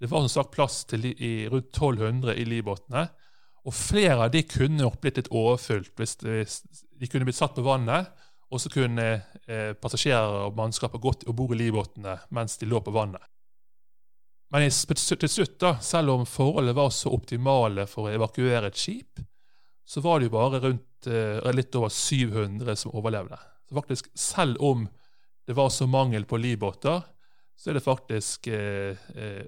[0.00, 3.04] det var som sagt plass til i, rundt 1200 i livbåtene.
[3.64, 7.64] Og flere av de kunne nok blitt litt overfylt hvis, de kunne blitt satt på
[7.64, 8.10] vannet.
[8.52, 9.06] Og så kunne
[9.48, 13.22] eh, passasjerer og mannskaper gått om bord i livbåtene mens de lå på vannet.
[14.54, 19.18] Men til slutt, da, selv om forholdet var så optimale for å evakuere et skip,
[19.84, 23.40] så var det jo bare rundt eh, litt over 700 som overlevde.
[23.68, 24.86] Så faktisk, Selv om
[25.46, 27.02] det var så mangel på livbåter,
[27.56, 29.44] så er det faktisk eh, eh,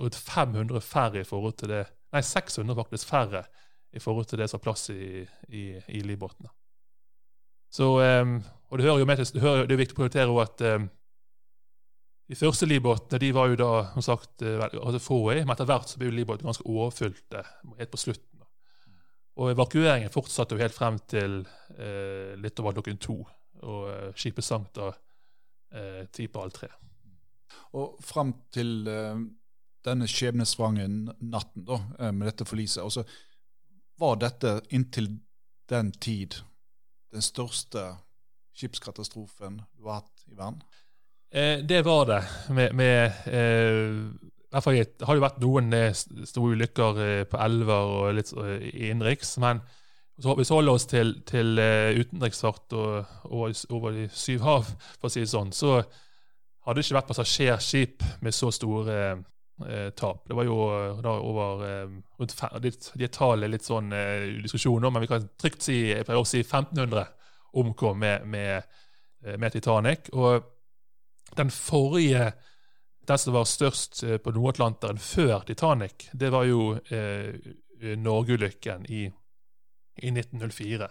[0.00, 3.44] rundt 500 færre i forhold til det Nei, 600 faktisk færre
[3.92, 6.50] i forhold til det som har plass i, i, i livbåtene.
[7.72, 8.34] Så, um,
[8.68, 10.90] og det hører jo med til, det, hører, det er viktig å prioritere at um,
[12.32, 15.68] de første livbåtene de var jo da som sagt eh, altså få i, men etter
[15.68, 17.42] hvert så ble livbåtene ganske overfylte
[17.76, 18.44] helt på slutten.
[19.42, 21.42] Og evakueringen fortsatte jo helt frem til
[21.76, 23.18] eh, litt over klokken to.
[23.68, 24.88] Og eh, skipet sank da
[25.72, 26.70] eh, ti på halv tre.
[27.76, 29.20] Og frem til eh,
[29.86, 33.04] denne skjebnesvangre natten da, eh, med dette forliset, altså,
[33.98, 35.10] var dette inntil
[35.70, 36.38] den tid
[37.12, 37.92] den største
[38.56, 40.62] skipskatastrofen du har hatt i verden?
[41.32, 42.22] Eh, det var det.
[42.52, 48.10] Med, med eh det har jo vært noen eh, store ulykker eh, på elver og
[48.18, 49.38] litt i innenriks.
[49.40, 49.62] Men
[50.20, 54.68] hvis vi holder oss til, til utenriksfart og, og, over de syv hav,
[54.98, 58.98] for å si det sånn, så hadde det ikke vært passasjerskip med så store
[59.66, 60.24] eh, tap.
[60.28, 60.58] Det var jo
[61.04, 62.36] da over eh, rundt
[62.98, 66.22] De tallene er litt sånn eh, diskusjon om, men vi kan trygt si jeg pleier
[66.22, 67.06] å si 1500
[67.60, 68.62] omkom med, med,
[69.38, 70.08] med Titanic.
[70.16, 70.40] Og
[71.36, 72.32] den forrige
[73.08, 77.34] den som var størst eh, på Nord-Atlanteren før Titanic, det var jo eh,
[77.98, 79.04] Norge-ulykken i,
[80.02, 80.88] i, 1904.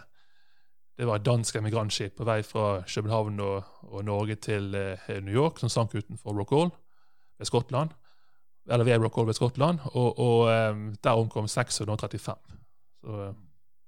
[0.98, 5.34] Det var et dansk emigrantskip på vei fra København og, og Norge til eh, New
[5.34, 6.70] York, som sank utenfor Rockall
[7.40, 7.96] ved Skottland.
[8.70, 12.36] Eller ved Rock ved Skottland, og, og um, der omkom 635.
[13.02, 13.34] Så, eh,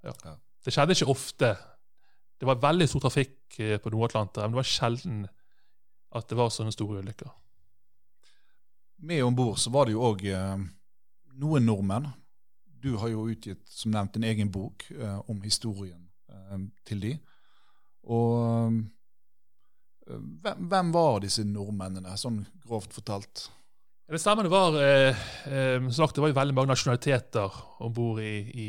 [0.04, 0.34] ja.
[0.66, 1.54] Det skjedde ikke ofte.
[2.40, 5.24] Det var veldig stor trafikk eh, på Nord-Atlanteren, men det var sjelden
[6.14, 7.30] at det var sånne store ulykker
[9.04, 10.60] med om bord så var det jo òg eh,
[11.40, 12.08] noen nordmenn.
[12.84, 17.14] Du har jo utgitt, som nevnt, en egen bok eh, om historien eh, til de.
[18.04, 18.80] Og
[20.04, 23.46] hvem, hvem, var disse nordmennene, sånn grovt fortalt?
[24.14, 24.44] Det.
[24.46, 28.68] Det var eh, eh, sagt, det var jo veldig mange nasjonaliteter om bord i, i,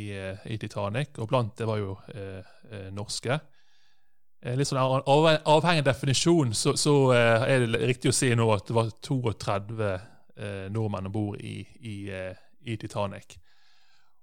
[0.48, 1.98] i, Titanic, og blant det var jo
[2.96, 3.38] norske.
[4.44, 8.76] Litt sånn Avhengig av definisjon så, så er det riktig å si nå at det
[8.76, 9.92] var 32
[10.36, 13.38] eh, nordmenn om bord i, i, eh, Titanic.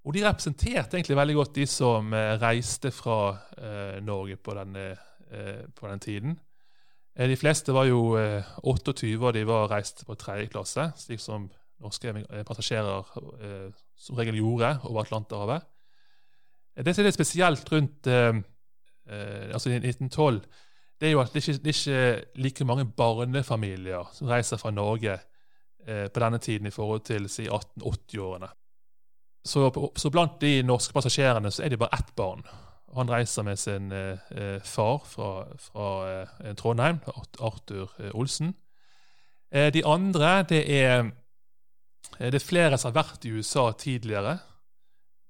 [0.05, 3.19] Og de representerte egentlig veldig godt de som eh, reiste fra
[3.57, 6.39] eh, Norge på, den, eh, på den tiden.
[7.15, 8.15] Eh, de fleste var jo
[8.63, 11.49] 28, og de var reist på tredje klasse, slik som
[11.81, 12.13] norske
[12.45, 13.07] passasjerer
[13.97, 15.63] som regel gjorde over Atlanterhavet.
[16.77, 20.43] Det som er spesielt rundt altså 1912,
[21.01, 25.17] det er jo at det ikke, det er like mange barnefamilier som reiser fra Norge
[25.87, 28.47] Eh, på denne tiden i forhold til si 1880-årene.
[29.45, 29.63] Så,
[29.97, 32.43] så, blant de norske passasjerene så er det bare ett barn.
[32.95, 36.99] Han reiser med sin eh, eh far fra, fra eh, Trondheim,
[37.39, 38.53] Arthur eh, Olsen.
[39.51, 41.11] Eh, de andre det er,
[42.19, 44.37] det er flere som har vært i USA tidligere.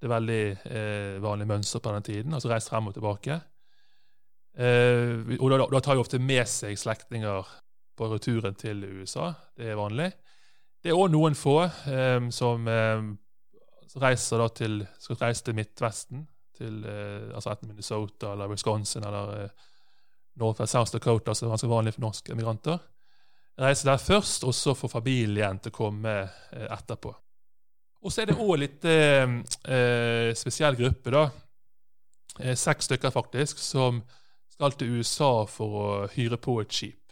[0.00, 2.34] Det er veldig vanlig mønster på den tiden.
[2.34, 3.36] altså Reist frem og tilbake.
[5.38, 7.46] og da, da tar de ofte med seg slektninger
[7.96, 9.32] på returen til USA.
[9.56, 10.10] Det er vanlig.
[10.82, 13.04] Det er òg noen få eh, som eh,
[14.02, 16.24] reiser til, skal reise til Midtvesten,
[16.62, 19.68] til eh, altså enten Minnesota eller Wisconsin eller eh,
[20.40, 22.80] North South Dakota, som er ganske vanlig for norske emigranter.
[23.60, 27.12] Reiser der først, og så får familien til å komme eh, etterpå.
[28.02, 31.28] Og så er det òg litt eh, spesiell gruppe, da.
[32.56, 34.00] Seks stykker, faktisk, som
[34.48, 37.02] skal til USA for å hyre på et skip.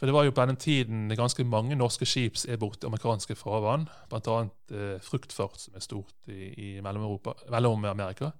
[0.00, 3.34] For det var jo på denne tiden ganske mange norske skip er borte i amerikanske
[3.36, 3.82] farvann.
[4.08, 4.36] Bl.a.
[4.72, 8.30] Eh, fruktfart, som er stort i, i Mellom-Amerika.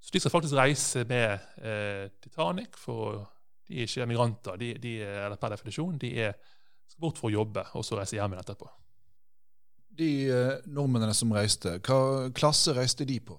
[0.00, 3.20] Så de skal faktisk reise med eh, Titanic, for
[3.68, 4.56] de er ikke emigranter.
[4.60, 6.38] De, de er, per definisjon de er,
[6.88, 8.70] skal bort for å jobbe, og så reise hjem igjen etterpå.
[10.00, 13.36] De eh, nordmennene som reiste, hva klasse reiste de på?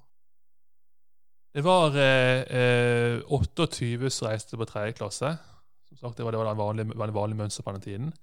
[1.52, 5.34] Det var eh, 28 eh, som reiste på tredje klasse.
[5.90, 8.14] Som sagt, Det var, det var en vanlig, veldig mønster på den tiden.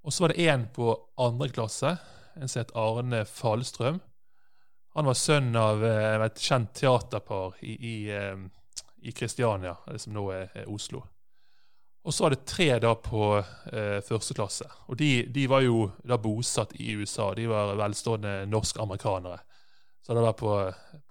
[0.00, 1.96] Og så var det en på andre klasse,
[2.40, 4.00] en som het Arne Falstrøm.
[4.98, 11.04] Han var sønn av eh, et kjent teaterpar i, eh, Kristiania, som nå er, Oslo.
[12.02, 14.66] Og så var det tre da på eh, første klasse.
[14.88, 17.30] Og de, de, var jo da bosatt i USA.
[17.36, 19.38] De var velstående norsk-amerikanere.
[20.00, 20.54] Så hadde vært på,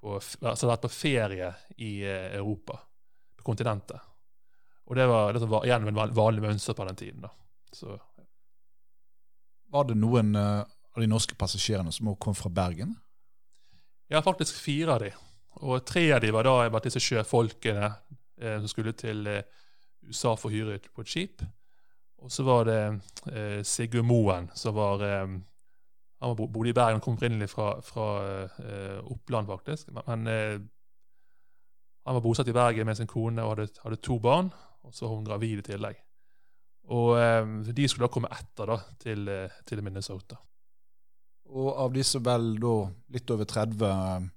[0.01, 2.79] på, altså vært på ferie i eh, Europa,
[3.37, 4.01] på kontinentet.
[4.89, 7.21] Og det var, det var igjen en vanlig mønster på den tiden.
[7.21, 7.29] da.
[7.71, 7.99] Så.
[9.69, 12.95] Var det noen uh, av de norske passasjerene som også kom fra Bergen?
[14.09, 15.11] Ja, faktisk fire av de.
[15.65, 17.89] Og tre av de var da var disse sjøfolkene
[18.41, 19.43] eh, som skulle til eh,
[20.09, 21.43] USA for å hyre på et skip.
[22.19, 22.79] Og så var det
[23.31, 25.37] eh, Sigurd Moen, som var eh,
[26.19, 28.07] Han bodde i Bergen, kom opprinnelig fra, fra
[28.59, 29.93] eh, Oppland, faktisk.
[29.95, 30.25] Men
[32.03, 34.49] han var bosatt i Bergen med sin kone og hadde, hadde to barn
[34.89, 35.97] og så var hun gravid i tillegg.
[36.95, 40.39] Og eh, De skulle da komme etter da, til, eh, til, Minnesota.
[41.49, 42.75] Og Av disse vel da
[43.13, 44.27] litt over 30 eh,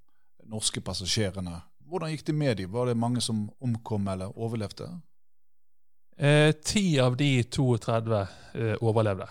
[0.49, 1.59] norske passasjerene,
[1.93, 2.71] hvordan gikk det med dem?
[2.73, 4.87] Var det mange som omkom eller overlevde?
[6.17, 8.21] Eh, ti av de 32
[8.53, 9.27] eh, overlevde.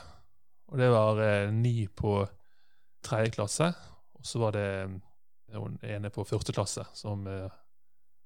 [0.70, 2.20] Og det var eh, ni på
[3.02, 3.72] tredje klasse.
[4.18, 4.68] Og så var det
[5.52, 7.50] hun ene på første klasse, som en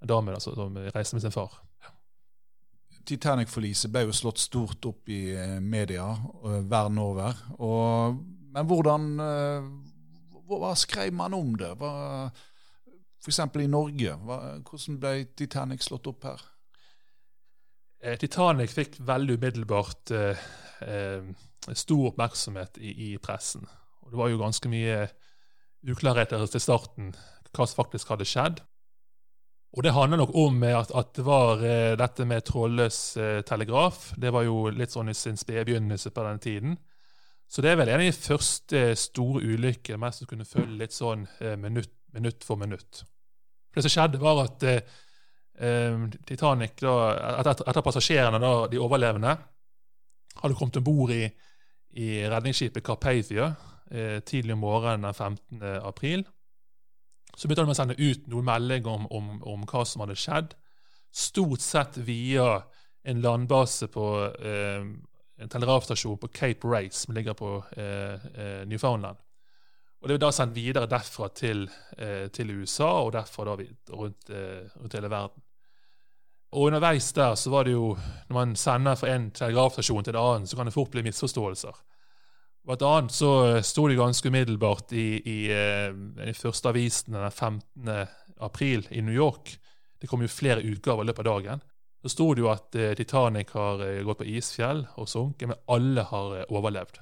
[0.06, 1.56] dame altså, som reiste med sin far.
[3.06, 7.38] Titanic-forliset ble jo slått stort opp i eh, media uh, verden over.
[7.62, 8.18] Og,
[8.54, 9.70] men hvordan uh,
[10.46, 11.72] Hva skrev man om det?
[11.78, 11.92] Hva,
[13.22, 13.40] F.eks.
[13.62, 14.18] i Norge.
[14.26, 16.44] Hva, hvordan ble Titanic slått opp her?
[18.20, 21.22] Titanic fikk veldig umiddelbart eh,
[21.72, 23.66] stor oppmerksomhet i, i, pressen.
[24.04, 25.06] Og det var jo ganske mye
[25.86, 27.14] uklarheter til starten
[27.56, 28.60] hva som faktisk hadde skjedd.
[29.74, 34.12] Og det handler nok om at, at det var uh, dette med trådløs uh, telegraf.
[34.16, 36.76] Det var jo litt sånn i sin spede begynnelse på den tiden.
[37.48, 40.96] Så det er vel en av de første store ulykkene mest som kunne følge litt
[40.96, 43.02] sånn uh, minutt, minutt, for minutt.
[43.74, 44.64] Det som skjedde, var at
[45.56, 46.94] Titanic, da,
[47.40, 49.30] etter, etter passasjerene, da, de overlevende,
[50.40, 51.22] hadde kommet om bord i,
[52.00, 53.50] i redningsskipet Carpathia
[54.28, 55.62] tidlig om morgenen den 15.
[55.84, 56.24] april.
[57.36, 60.54] Så begynte de å sende ut noen meldinger om, om, om, hva som hadde skjedd.
[61.12, 62.62] Stort sett via
[63.06, 64.06] en landbase på
[64.40, 64.88] eh,
[65.36, 69.20] en telegrafstasjon på Cape Race, som ligger på eh, eh, Newfoundland.
[70.00, 71.66] Og Det ble da sendt videre derfra til,
[71.98, 75.42] eh, til USA, og derfra da rundt, eh, rundt, hele verden.
[76.52, 77.96] Og Underveis der så var det jo,
[78.28, 81.74] når man sender fra en telegrafstasjon til en annen, så kan det fort bli misforståelser.
[82.66, 85.92] Blant annet så eh, sto det ganske umiddelbart i, i, eh,
[86.26, 87.92] i, første avisen den 15.
[88.42, 89.52] april i New York.
[90.00, 91.62] Det kom jo flere utgaver i løpet av dagen.
[92.02, 96.08] Så sto det jo at eh, Titanic har gått på isfjell og sunket, men alle
[96.10, 96.98] har overlevd.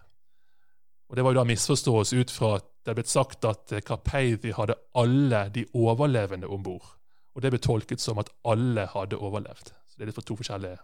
[1.09, 4.57] Og Det var jo da misforståelse ut fra at det er blitt sagt at Carpathia
[4.59, 6.85] hadde alle de overlevende om bord.
[7.33, 9.72] Og det ble tolket som at alle hadde overlevd.
[9.88, 10.77] Så det er litt for to forskjellige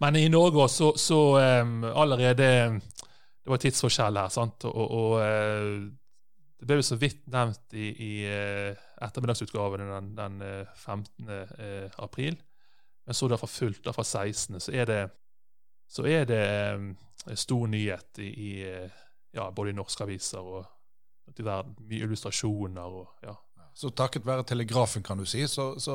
[0.00, 1.20] men i Norge så, så
[1.62, 2.80] um, allerede
[3.40, 4.64] Det var tidsforskjell her, sant?
[4.68, 5.88] og, og uh,
[6.60, 10.42] det ble jo så vidt nevnt i, i uh, ettermiddagsutgaven den, den
[10.76, 11.30] 15.
[11.30, 12.36] Uh, april.
[13.06, 15.00] Men så da fra fullt, da fra 16., så er det,
[15.88, 16.44] så er det
[16.76, 16.90] um,
[17.32, 18.52] stor nyhet i, i
[19.32, 20.66] ja, både i norske aviser og
[21.38, 21.78] i verden.
[21.88, 23.34] Mye illustrasjoner og ja.
[23.74, 25.94] Så takket være telegrafen, kan du si, så, så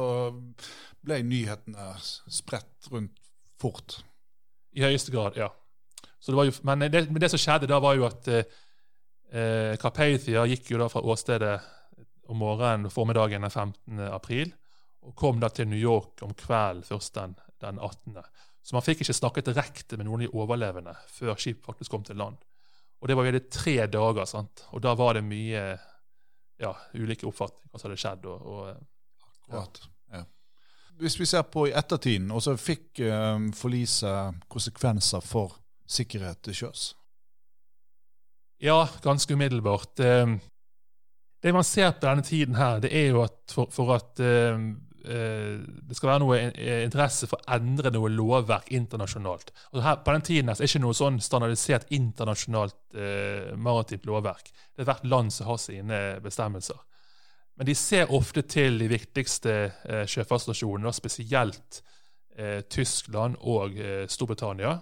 [1.05, 3.19] ble nyhetene spredt rundt
[3.61, 3.99] fort.
[4.75, 5.49] I høyeste grad, ja.
[6.25, 10.79] Jo, men, det, men, det, som skjedde da, var jo at eh, Carpathia gikk jo
[10.81, 11.53] da fra åstedet
[12.33, 14.01] om morgenen formiddagen den 15.
[14.09, 14.51] april,
[15.05, 18.17] og kom da til New York om kvelden først den, den 18.
[18.65, 22.05] Så man fikk ikke snakket direkte med noen av de overlevende før skipet faktisk kom
[22.07, 22.39] til land.
[23.01, 24.65] Og det var veldig tre dager, sant?
[24.73, 25.65] og da var det mye
[26.57, 28.25] ja, ulike oppfatninger hva som hadde skjedd.
[28.31, 29.83] og, og Akkurat.
[29.83, 29.94] Ja.
[30.99, 36.55] Hvis vi ser på i ettertiden, og så fikk um, forliset konsekvenser for sikkerhet til
[36.55, 36.85] sjøs?
[38.63, 39.99] Ja, ganske umiddelbart.
[39.99, 40.37] Eh,
[41.43, 44.55] det man ser på denne tiden her, det er jo at for, for at uh,
[45.05, 46.37] det skal være noe
[46.87, 49.51] interesse for å endre noe lovverk internasjonalt.
[49.75, 54.49] Her, på den tiden her, er det ikke noe sånn standardisert internasjonalt uh, maritimt lovverk.
[54.73, 56.79] Det er hvert land som har sine bestemmelser.
[57.55, 59.53] Men de ser ofte til de viktigste
[59.87, 61.83] eh, sjøfartsnasjonene, spesielt
[62.67, 63.77] Tyskland og
[64.11, 64.73] Storbritannia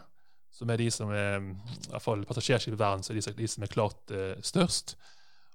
[0.54, 3.50] som er de som er i hvert fall passasjerskip i verden, så er de, de
[3.50, 4.96] som er klart uh, størst.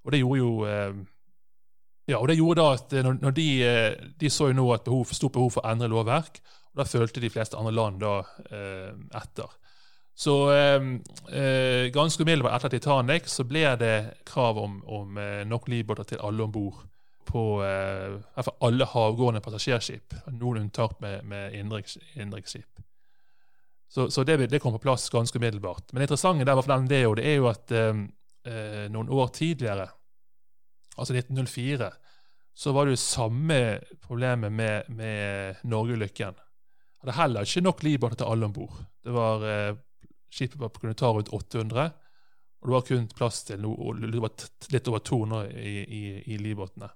[0.05, 0.99] Og det gjorde jo uh,
[2.09, 3.49] ja, og det gjorde da at eh, når, når de,
[4.16, 6.41] de, så jo nå et behov, stort behov for å endre lovverk,
[6.73, 8.12] og da følte de fleste andre land da
[9.19, 9.53] etter.
[10.19, 10.35] Så
[11.93, 13.93] ganske umiddelbart etter Titanic så ble det
[14.29, 16.81] krav om, om nok livbåter til alle om bord
[17.29, 20.16] på uh, alle havgående passasjerskip.
[20.33, 22.81] Noen unntak med, med innenriksskip.
[23.89, 25.93] Så, så det, det, kom på plass ganske umiddelbart.
[25.93, 28.03] Men det interessante der for den det, det er jo at eh,
[28.49, 29.89] eh noen år tidligere,
[30.97, 31.89] altså 1904,
[32.55, 36.37] så var det jo samme problemet med, med Norgeulykken.
[37.01, 38.76] Hadde heller ikke nok livbåter til alle om bord.
[39.07, 39.72] Eh,
[40.31, 41.91] skipet var kunne ta rundt 800,
[42.61, 43.95] og det var kun plass til noe,
[44.74, 46.03] litt over 200 i, i,
[46.35, 46.91] i livbåtene.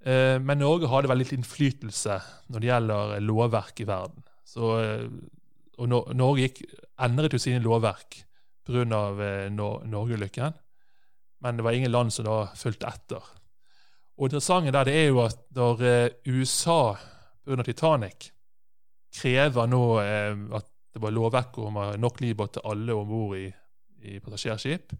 [0.00, 2.16] Eh, men Norge hadde veldig litt innflytelse
[2.48, 4.24] når det gjelder lovverk i verden.
[4.48, 5.06] Så eh,
[5.80, 6.64] og Norge gikk,
[7.00, 8.20] endret jo sine lovverk
[8.68, 8.82] pga.
[8.84, 10.56] Eh, Norgeulykken,
[11.40, 13.30] men det var ingen land som da fulgte etter.
[14.20, 16.96] Og interessante der det er jo at når eh, USA
[17.46, 18.30] under Titanic
[19.16, 23.46] krever nå eh, at det var lovverk om nok livbåt til alle om bord i,
[24.10, 24.92] i passasjerskip,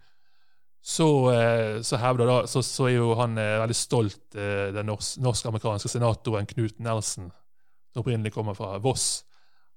[0.82, 5.92] så, eh, så, da, så, så, er jo han eh, veldig stolt, eh, den norsk-amerikanske
[5.92, 7.28] senatoren Knut Nelson,
[7.92, 9.24] som opprinnelig kommer fra Voss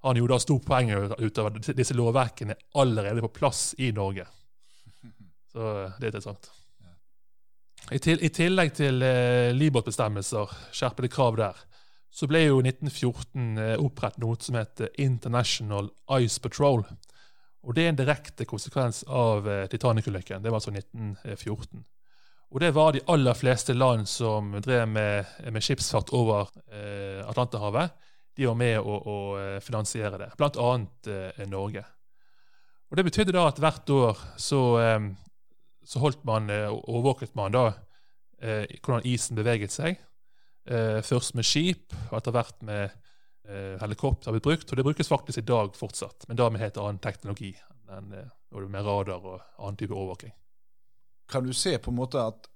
[0.04, 4.26] han gjorde da stort poeng ut av at disse lovverkene allerede på plass i Norge.
[5.54, 6.50] Så det er interessant.
[7.92, 11.64] I, til, i tillegg til eh, livbåtbestemmelser, skjerpede krav der,
[12.14, 15.90] så ble jo i 1914 eh, opprettet noe som heter International
[16.20, 16.84] Ice Patrol.
[17.64, 20.44] Og Det er en direkte konsekvens av eh, Titanic-ulykken.
[20.44, 21.84] Det var altså 1914.
[22.54, 27.96] Og Det var de aller fleste land som drev med, med skipsfart over eh, Atlanterhavet
[28.38, 30.70] de var med å, å eh, finansiere det, bl.a.
[31.08, 31.84] Eh, Norge.
[32.90, 35.06] Og Det betydde da at hvert år så, eh,
[35.86, 37.68] så holdt man, og overvåket man da
[38.42, 40.02] eh, hvordan isen beveget seg.
[40.66, 43.00] Eh, først med skip, og etter hvert med eh,
[43.82, 44.72] helikopter har blitt brukt.
[44.72, 47.52] Og det brukes faktisk i dag fortsatt, men da med helt annen teknologi
[47.92, 50.32] enn med radar og annen type overvåking.
[51.30, 52.48] Kan du se på en måte at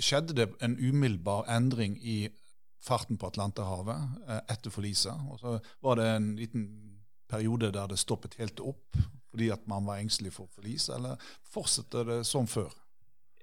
[0.00, 2.28] skjedde det en umiddelbar endring i
[2.86, 5.26] farten på Atlanterhavet eh, etter forliset.
[5.30, 6.66] Og så var det en liten
[7.30, 8.98] periode der det stoppet helt opp
[9.36, 11.20] fordi at man var engstelig for forlis, eller
[11.52, 12.70] fortsetter det som før?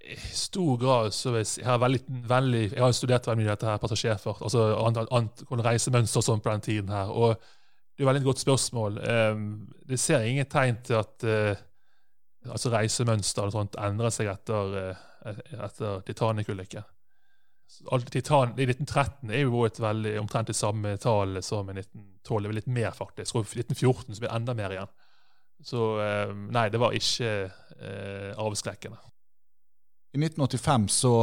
[0.04, 3.70] I stor grad så jeg, jeg har, veldig, veldig, jeg har studert veldig mye dette
[3.70, 7.12] her passasjerfart, altså annet, reisemønster og sånn på den tiden her.
[7.12, 9.00] og Det er et veldig godt spørsmål.
[9.00, 9.46] Um,
[9.88, 11.64] det ser ingen tegn til at uh,
[12.52, 15.40] altså reisemønster og sånt endrer seg etter, uh,
[15.70, 16.84] etter Titanic-ulykken.
[18.12, 22.44] Titan i 1913 er jo et veldig, omtrent det samme tall som i 1912.
[22.44, 23.36] Det var litt mer, faktisk.
[23.36, 24.92] Og i 1914 så blir det enda mer igjen.
[25.64, 29.00] Så eh, nei, det var ikke eh, avskrekkende.
[30.14, 31.14] I 1985 så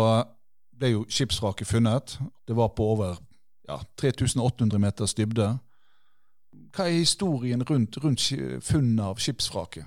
[0.81, 2.17] ble jo skipsvraket funnet.
[2.47, 3.19] Det var på over
[3.69, 5.53] ja, 3800 meters dybde.
[6.75, 8.27] Hva er historien rundt, rundt
[8.67, 9.87] funnet av skipsvraket?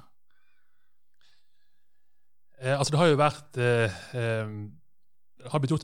[2.64, 4.56] Eh, altså Det har jo vært eh, eh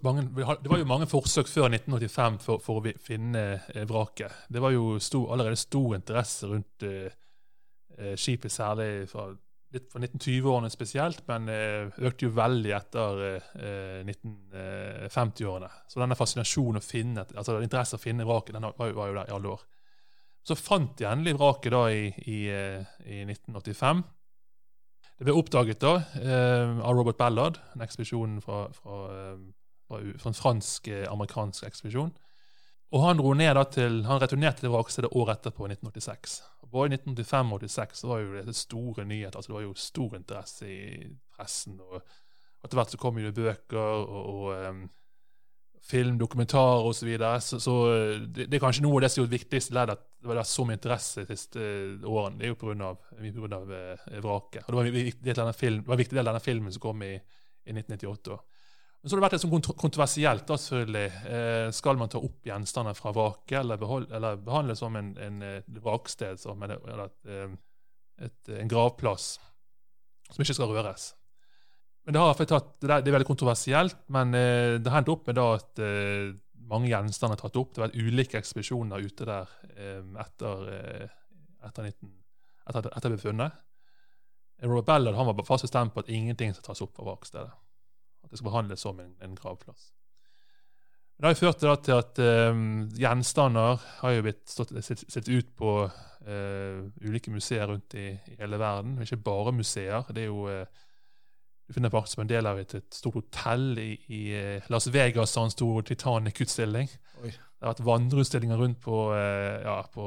[0.04, 0.22] mange,
[0.64, 3.42] det var jo mange forsøk før 1985 for, for å finne
[3.74, 4.32] eh, vraket.
[4.48, 7.12] Det var jo stor, allerede stor interesse rundt eh,
[7.98, 9.34] eh skipet, særlig fra,
[9.70, 15.70] fra 1920-årene spesielt, men eh, økte jo veldig etter eh, 1950-årene.
[15.70, 19.30] Eh, Så denne fascinasjonen å finne, altså interesse å finne vraket den var, jo der
[19.30, 19.68] i alle år.
[20.42, 24.02] Så fant de endelig vraket da i, i, i 1985.
[25.20, 29.42] Det ble oppdaget da eh, av Robert Ballard, en ekspedisjon fra, fra, eh,
[29.86, 32.14] fra, fra en fransk-amerikansk eh, ekspedisjon.
[32.90, 36.40] Og Han dro ned da til, han returnerte til vrakstedet året etterpå, i 1986.
[36.72, 39.38] Både i 1985 og 1986 var jo det store nyheter.
[39.38, 41.80] altså Det var jo stor interesse i pressen.
[41.80, 42.02] og
[42.64, 44.82] Etter hvert så kom jo det bøker, og, og um,
[45.82, 47.00] film, dokumentar osv.
[47.00, 47.42] Så, videre.
[47.42, 47.76] så Så
[48.36, 50.66] det, det er kanskje noe av det som er viktigste leddet at det var så
[50.68, 51.60] mye interesse de siste
[52.04, 52.38] årene.
[52.38, 52.94] Det er jo pga.
[53.16, 54.64] Uh, vraket.
[54.66, 55.26] Og det var, en viktig
[56.16, 58.40] del av denne filmen som kom i, i 1998.
[59.00, 60.46] Men så har det vært litt sånn kontroversielt.
[60.48, 61.06] da selvfølgelig.
[61.32, 65.80] Eh, skal man ta opp gjenstander fra vraket, eller, eller, behandle som en, en, et
[65.84, 67.54] vraksted, som en, eller et, eh,
[68.28, 69.38] et, en gravplass
[70.30, 71.14] som ikke skal røres?
[72.04, 75.40] Men Det har tatt, det er veldig kontroversielt, men eh, det har hendt opp med
[75.40, 76.36] da at eh,
[76.70, 77.72] mange gjenstander er tatt opp.
[77.72, 81.18] Det har vært ulike ekspedisjoner ute der eh, etter, eh,
[81.70, 82.14] etter, 19,
[82.68, 83.66] etter, etter befunnet.
[84.66, 87.54] Robert Ballard han var fast bestemt på at ingenting skal tas opp fra vrakstedet.
[88.30, 89.88] At det skal behandles som en, en gravplass.
[91.18, 92.20] Det har jo ført til at,
[92.54, 92.60] um,
[92.96, 98.36] gjenstander har jo blitt stått, sett, sett, ut på uh, ulike museer rundt i, i,
[98.40, 98.94] hele verden.
[99.02, 100.06] Ikke bare museer.
[100.14, 100.86] Det er jo uh,
[101.68, 104.22] Du finner faktisk som en del av et, et stort hotell i, i
[104.70, 106.88] Las Vegas har en stor Titanic-utstilling.
[106.88, 110.06] Det har vært vandreutstillinger rundt på, uh, ja, på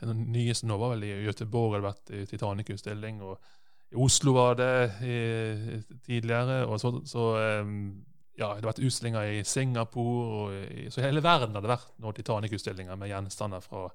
[0.00, 3.22] Den nyeste nå var vel i Göteborg, det har vært Titanic-utstilling.
[3.22, 3.42] og
[3.90, 4.72] i Oslo var det
[5.02, 6.66] i, tidligere.
[6.66, 7.26] og så, så
[7.62, 8.04] um,
[8.38, 10.26] ja, Det har vært utstillinger i Singapore.
[10.26, 13.88] og i, Så hele verden har det vært noen Titanic-utstillinger med gjenstander fra,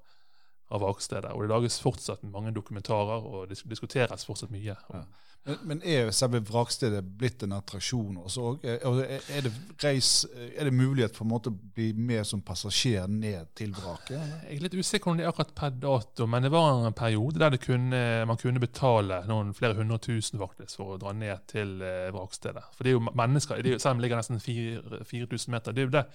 [0.68, 1.32] fra vakstedet.
[1.32, 4.74] Og det lages fortsatt mange dokumentarer, og det diskuteres fortsatt mye.
[4.74, 5.04] Ja.
[5.46, 8.56] Men, men er selve vrakstedet blitt en attraksjon også?
[8.66, 13.70] Er, er, det reis, er det mulighet for å bli med som passasjer ned til
[13.76, 14.16] vraket?
[14.18, 17.38] Jeg er litt usikker om det er akkurat per dato, men det var en periode
[17.38, 21.78] der kunne, man kunne betale noen flere hundre tusen faktisk for å dra ned til
[21.78, 22.66] eh, vrakstedet.
[22.74, 25.78] For det er jo mennesker, det er jo, selv om det ligger nesten 4000 meter,
[25.78, 26.06] er det,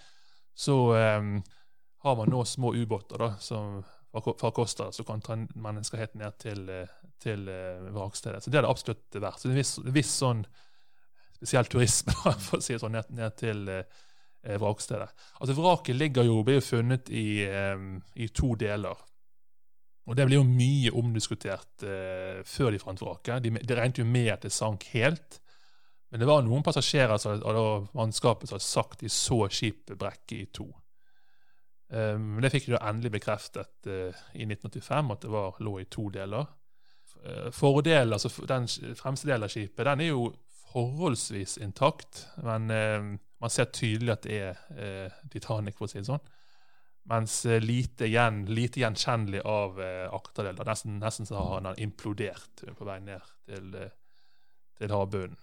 [0.60, 1.38] så um,
[2.04, 3.80] har man nå små ubåter da, som
[4.12, 6.88] fra Costa som kan ta mennesker helt ned til, eh,
[7.22, 8.44] til uh, vrakstedet.
[8.44, 9.40] Så det er det absolutt verdt.
[9.40, 10.42] Så det er en viss, viss sånn
[11.38, 13.86] spesiell turisme for å si det sånn, ned, ned til uh,
[14.60, 15.08] vrakstedet.
[15.40, 19.00] Altså Vraket ligger jo, blir jo funnet i, um, i, to deler.
[20.10, 23.44] Og Det blir jo mye omdiskutert eh, før de fant vraket.
[23.46, 25.38] De, de regnet jo med at det sank helt.
[26.12, 30.48] Men det var noen passasjerer av mannskapet som hadde sagt de så skipet brekke i
[30.52, 30.66] to.
[31.92, 36.08] Um, det fikk de endelig bekreftet uh, i 1985, at det var, lå i to
[36.14, 36.48] deler.
[37.20, 40.30] Uh, fordelen, altså Den fremste delen av skipet den er jo
[40.72, 43.12] forholdsvis intakt, men uh,
[43.44, 46.24] man ser tydelig at det er Titanic, for å si det sånn.
[47.10, 49.80] Mens lite, gjen, lite gjenkjennelig av
[50.14, 50.62] akterdelen.
[50.68, 53.74] Nesten, nesten så har han implodert på vei ned til,
[54.78, 55.40] til havbunnen.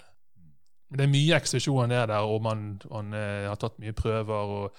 [0.94, 4.54] Det er mye ekspedisjoner der, og man, man har tatt mye prøver.
[4.60, 4.78] og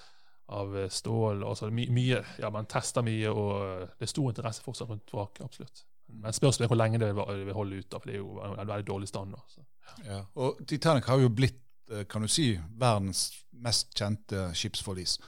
[0.50, 1.44] av eh, stål.
[1.46, 5.40] Altså my, mye, ja, Man tester mye, og det er stor interesse fortsatt rundt vrak.
[5.44, 5.84] absolutt.
[6.10, 8.86] Men spørsmålet er hvor lenge det vil holde ut, for det er jo en veldig
[8.86, 9.34] dårlig stand.
[9.34, 9.66] Da,
[10.06, 10.24] Ja.
[10.34, 15.18] Og Titanic har jo blitt eh, kan du si, verdens mest kjente skipsforlis.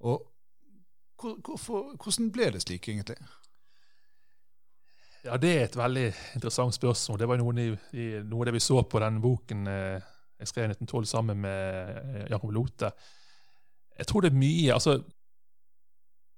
[0.00, 0.30] Og
[1.20, 3.16] hvor, hvorfor, Hvordan ble det slik, egentlig?
[5.24, 7.18] Ja, Det er et veldig interessant spørsmål.
[7.18, 10.64] Det var noe, i, noe av det vi så på denne boken eh, jeg skrev
[10.64, 12.90] i 1912 sammen med Jakob Lote.
[13.98, 14.96] Jeg tror det er mye altså,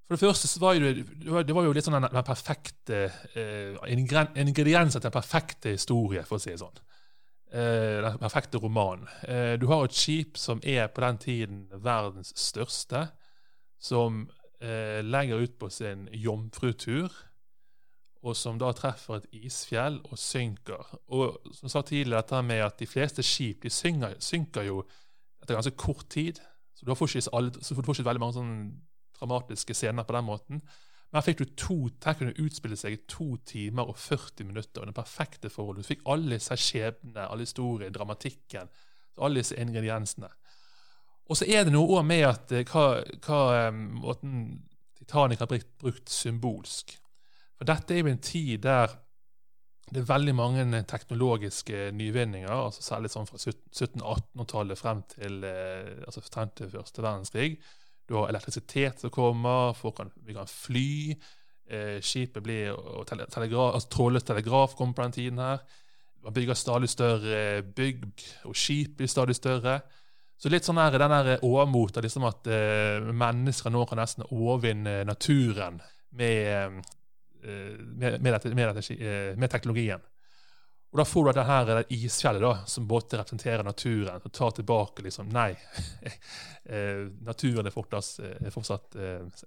[0.07, 1.07] For det første så var det,
[1.49, 6.43] det var jo litt sånn den perfekte eh, Ingredienser til den perfekte historie, for å
[6.43, 6.83] si det sånn.
[7.53, 9.07] Eh, den perfekte romanen.
[9.23, 13.07] Eh, du har et skip som er på den tiden verdens største,
[13.79, 14.27] som
[14.61, 17.13] eh, legger ut på sin jomfrutur,
[18.27, 20.99] og som da treffer et isfjell og synker.
[21.15, 24.81] Og som sa tidligere, dette med at de fleste skip de synker, synker jo
[25.43, 26.41] etter ganske kort tid.
[26.77, 28.57] Så du får ikke, veldig mange sånne
[29.17, 30.61] dramatiske scener på den måten.
[31.07, 34.85] Men her fikk du to, her kunne utspille seg i to timer og 40 minutter.
[34.85, 35.87] den perfekte forholdet.
[35.87, 38.69] Du fikk alle disse skjebnene, alle historier, dramatikken.
[39.17, 40.29] Alle disse ingrediensene.
[41.27, 44.35] Og så er det noe med at eh, hva, hva um, måten
[44.99, 46.99] Titanic har brukt, brukt symbolsk.
[47.57, 48.93] For dette er jo en tid der
[49.87, 56.23] det er veldig mange teknologiske nyvinninger, altså særlig sånn fra 1700-1800-tallet frem til, eh, altså
[56.27, 57.53] frem til første verdenskrig.
[58.07, 61.15] Du har elektrisitet som kommer, kan, vi kan fly.
[61.67, 65.39] Eh, skipet blir, og telegraf, altså Trådløs telegraf kommer på den tiden.
[65.39, 65.59] her.
[66.23, 68.05] Man bygger stadig større bygg,
[68.45, 69.81] og skip blir stadig større.
[70.39, 75.05] Så litt sånn her, den der overmotet, liksom at eh, mennesker nå kan nesten overvinne
[75.05, 75.81] naturen
[76.11, 76.83] med Eh,
[77.47, 80.05] med, med, dette, med, dette, eh, med, teknologien.
[80.93, 85.03] Og Da får du det her isfjellet da, som både representerer naturen og tar tilbake
[85.05, 85.51] liksom, Nei,
[86.73, 88.97] eh, naturen er fortsatt, er fortsatt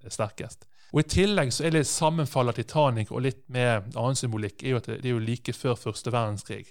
[0.06, 0.68] sterkest.
[0.90, 4.74] Og I tillegg så er det sammenfall av Titanic og litt med annen symbolikk er
[4.74, 6.68] jo at det er jo like før første verdenskrig.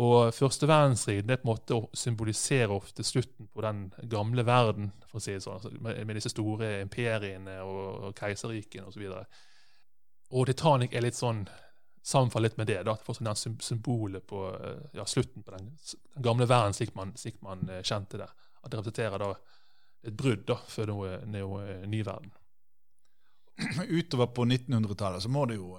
[0.00, 5.18] Og første verdenskrig det på en måte symboliserer ofte slutten på den gamle verden, for
[5.18, 9.08] å si det sånn, altså, med, disse store imperiene og keiserrikene osv.
[9.10, 9.49] Og, så
[10.30, 11.44] og Titanic er litt sånn
[12.06, 12.80] sammenfaller litt med det.
[12.86, 14.44] da, for sånn den Symbolet på
[14.96, 15.72] ja, slutten på den,
[16.14, 18.28] den gamle verden slik man, slik man, kjente det.
[18.62, 19.30] At det representerer da
[20.06, 22.32] et brudd da, for noe, noe ny verden.
[23.90, 25.74] Utover på 1900-tallet så må det jo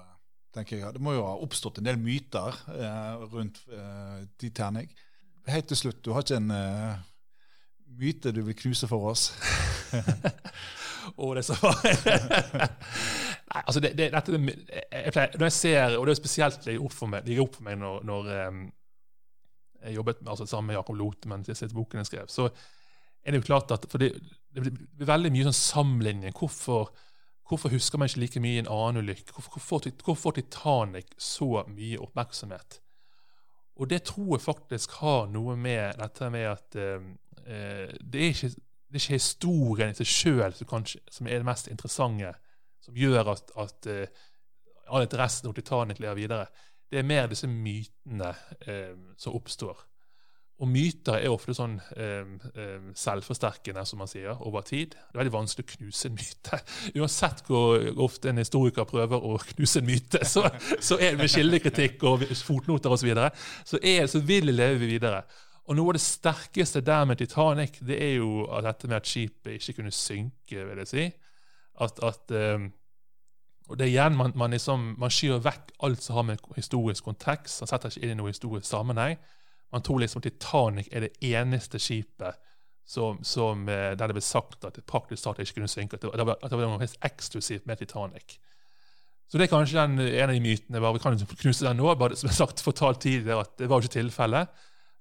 [0.54, 0.94] tenker jeg.
[0.96, 4.92] Det må jo ha oppstått en del myter eh, rundt eh, Titanic.
[5.50, 7.02] Helt til slutt, du har ikke en eh,
[8.02, 9.32] myte du vil knuse for oss?
[11.16, 11.48] Å, det var.
[11.48, 11.56] så
[13.52, 16.78] Nei, altså det, det, dette, jeg pleier, Når jeg ser, og det er spesielt det
[16.80, 18.62] opp for meg, ligger opp for meg når, når um,
[19.82, 23.34] jeg jobbet altså, sammen med Jakob Lote mens jeg siste boken jeg skrev, så er
[23.34, 24.14] det jo klart at for det,
[24.56, 26.38] det blir veldig mye sånn sammenligning.
[26.38, 26.94] Hvorfor
[27.52, 29.34] Hvorfor husker man ikke like mye en annen ulykke?
[29.36, 32.78] Hvorfor, hvorfor, får Titanic så mye oppmerksomhet?
[33.76, 37.10] Og det tror jeg faktisk har noe med dette med at eh,
[37.44, 38.52] eh det, er ikke,
[38.92, 42.34] det, er ikke, historien i seg sjøl som, som, er det mest interessante,
[42.84, 44.26] som gjør at, at uh,
[44.92, 46.50] all interessen om Titanic lever videre.
[46.92, 48.34] Det er mer disse mytene
[48.68, 49.86] uh, som oppstår.
[50.62, 54.94] Og myter er ofte sånn eh, eh, selvforsterkende, som man sier, over tid.
[54.94, 56.60] Det er veldig vanskelig å knuse en myte.
[57.02, 60.46] Uansett hvor ofte en historiker prøver å knuse en myte, så,
[60.78, 63.32] så er det med kildekritikk og fotnoter osv., så, videre,
[63.66, 63.82] så,
[64.14, 65.24] så vil det leve videre.
[65.70, 69.10] Og noe av det sterkeste der med Titanic, det er jo at dette med at
[69.10, 71.10] skipet ikke kunne synke, vil jeg si.
[71.82, 72.72] At, at um,
[73.70, 77.06] og det er igjen, Man, man, liksom, man skyr vekk alt som har med historisk
[77.08, 77.62] kontekst.
[77.62, 79.16] Man setter ikke inn i noen historisk sammenheng.
[79.72, 82.36] Man tror liksom Titanic er det eneste skipet
[82.84, 85.96] som, som, eh, der det ble sagt at det praktisk talt ikke kunne synke.
[85.96, 88.36] At det, var, at det var noe helt eksklusivt med Titanic.
[89.32, 90.82] Så det er kanskje den, en av de mytene.
[90.84, 93.70] Bare, vi kan knuse den nå, bare som jeg har sagt fortalt tidligere, at det
[93.72, 94.52] var jo ikke tilfellet.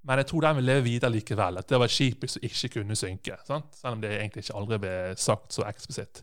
[0.03, 1.59] Men jeg tror den vil leve videre likevel.
[1.61, 3.37] At det var skipet som ikke kunne synke.
[3.47, 3.75] Sant?
[3.77, 6.23] Selv om det egentlig ikke aldri ble sagt så eksplisitt.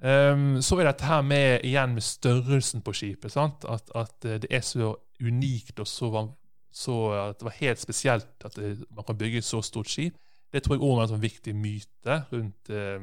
[0.00, 3.36] Um, så er dette her med, igjen med størrelsen på skipet.
[3.36, 6.28] At, at, det er så unikt og så
[6.72, 10.14] så at det var helt spesielt at det, man kan bygge et så stort skip.
[10.52, 13.02] Det tror jeg òg er en sånn viktig myte rundt uh,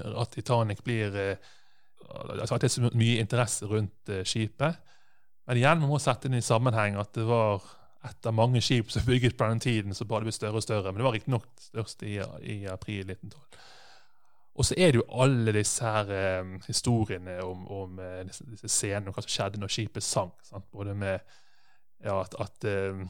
[0.00, 1.52] at Titanic blir uh,
[2.40, 4.80] altså At det er så mye interesse rundt uh, skipet.
[5.46, 7.62] Men igjen, man må sette inn i sammenheng at det var
[8.04, 10.92] et av mange skip som bygget på den tiden, som bare ble større og større.
[10.92, 13.70] Men det var riktignok størst i, i, april 1912.
[14.54, 18.70] Og så er det jo alle disse her eh, historiene om, om eh, disse, disse,
[18.70, 20.36] scenene, og hva som skjedde når skipet sank.
[20.46, 20.68] Sant?
[20.70, 21.18] Både med
[22.04, 23.00] ja, at, at, uh,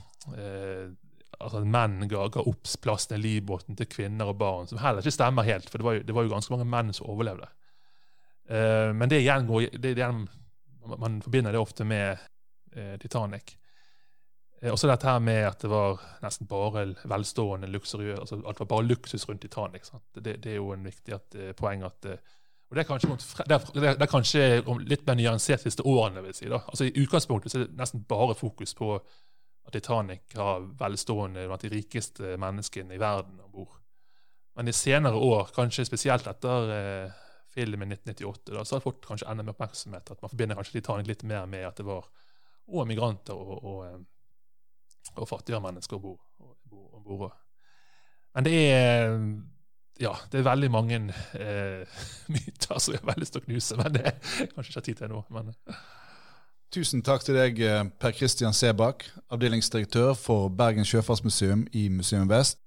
[1.41, 5.17] altså at menn ga, ga oppsplassen i livbåten til kvinner og barn, som heller ikke
[5.17, 7.49] stemmer helt, for det var jo, det var jo ganske mange menn som overlevde.
[8.47, 10.31] Uh, men det igjen går, det, det, man,
[10.95, 12.23] man forbinder det ofte med
[12.77, 13.57] uh, Titanic.
[14.71, 18.71] Også dette her med at det var nesten bare velstående, luksuriøse altså At det var
[18.71, 19.91] bare luksus rundt Titanic.
[20.15, 22.09] Det, det, er jo en viktig at, poeng at
[22.71, 24.41] og Det er kanskje, det er, kanskje
[24.89, 26.23] litt mer nyansert de siste årene.
[26.25, 26.63] vil si da.
[26.67, 31.73] Altså I utgangspunktet er det nesten bare fokus på at Titanic har velstående blant de
[31.73, 33.77] rikeste menneskene i verden om bord.
[34.57, 37.15] Men i senere år, kanskje spesielt etter eh,
[37.55, 40.11] filmen 1998, da, så har det fått kanskje enda mer oppmerksomhet.
[40.11, 42.11] At man forbinder kanskje Titanic litt mer med at det var
[42.65, 43.99] og migranter og, og, eh,
[45.15, 47.35] og fattigere mennesker om bord.
[48.35, 49.19] Men det er
[50.03, 50.97] ja, det er veldig mange
[51.39, 52.01] eh,
[52.35, 55.03] myter som jeg har veldig lyst til å knuse, men det er kanskje ikke tid
[55.03, 55.21] til nå.
[55.35, 55.53] Men.
[56.75, 62.59] Tusen takk til deg, eh, Per Christian Sebakk, avdelingsdirektør for Bergen sjøfartsmuseum i Museum Vest.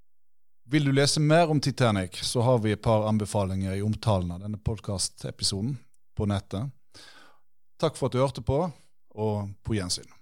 [0.71, 4.41] Vil du lese mer om Titanic, så har vi et par anbefalinger i omtalen av
[4.43, 5.77] denne podkastepisoden
[6.15, 6.71] på nettet.
[7.79, 8.65] Takk for at du hørte på,
[9.17, 10.16] og på gjensyn.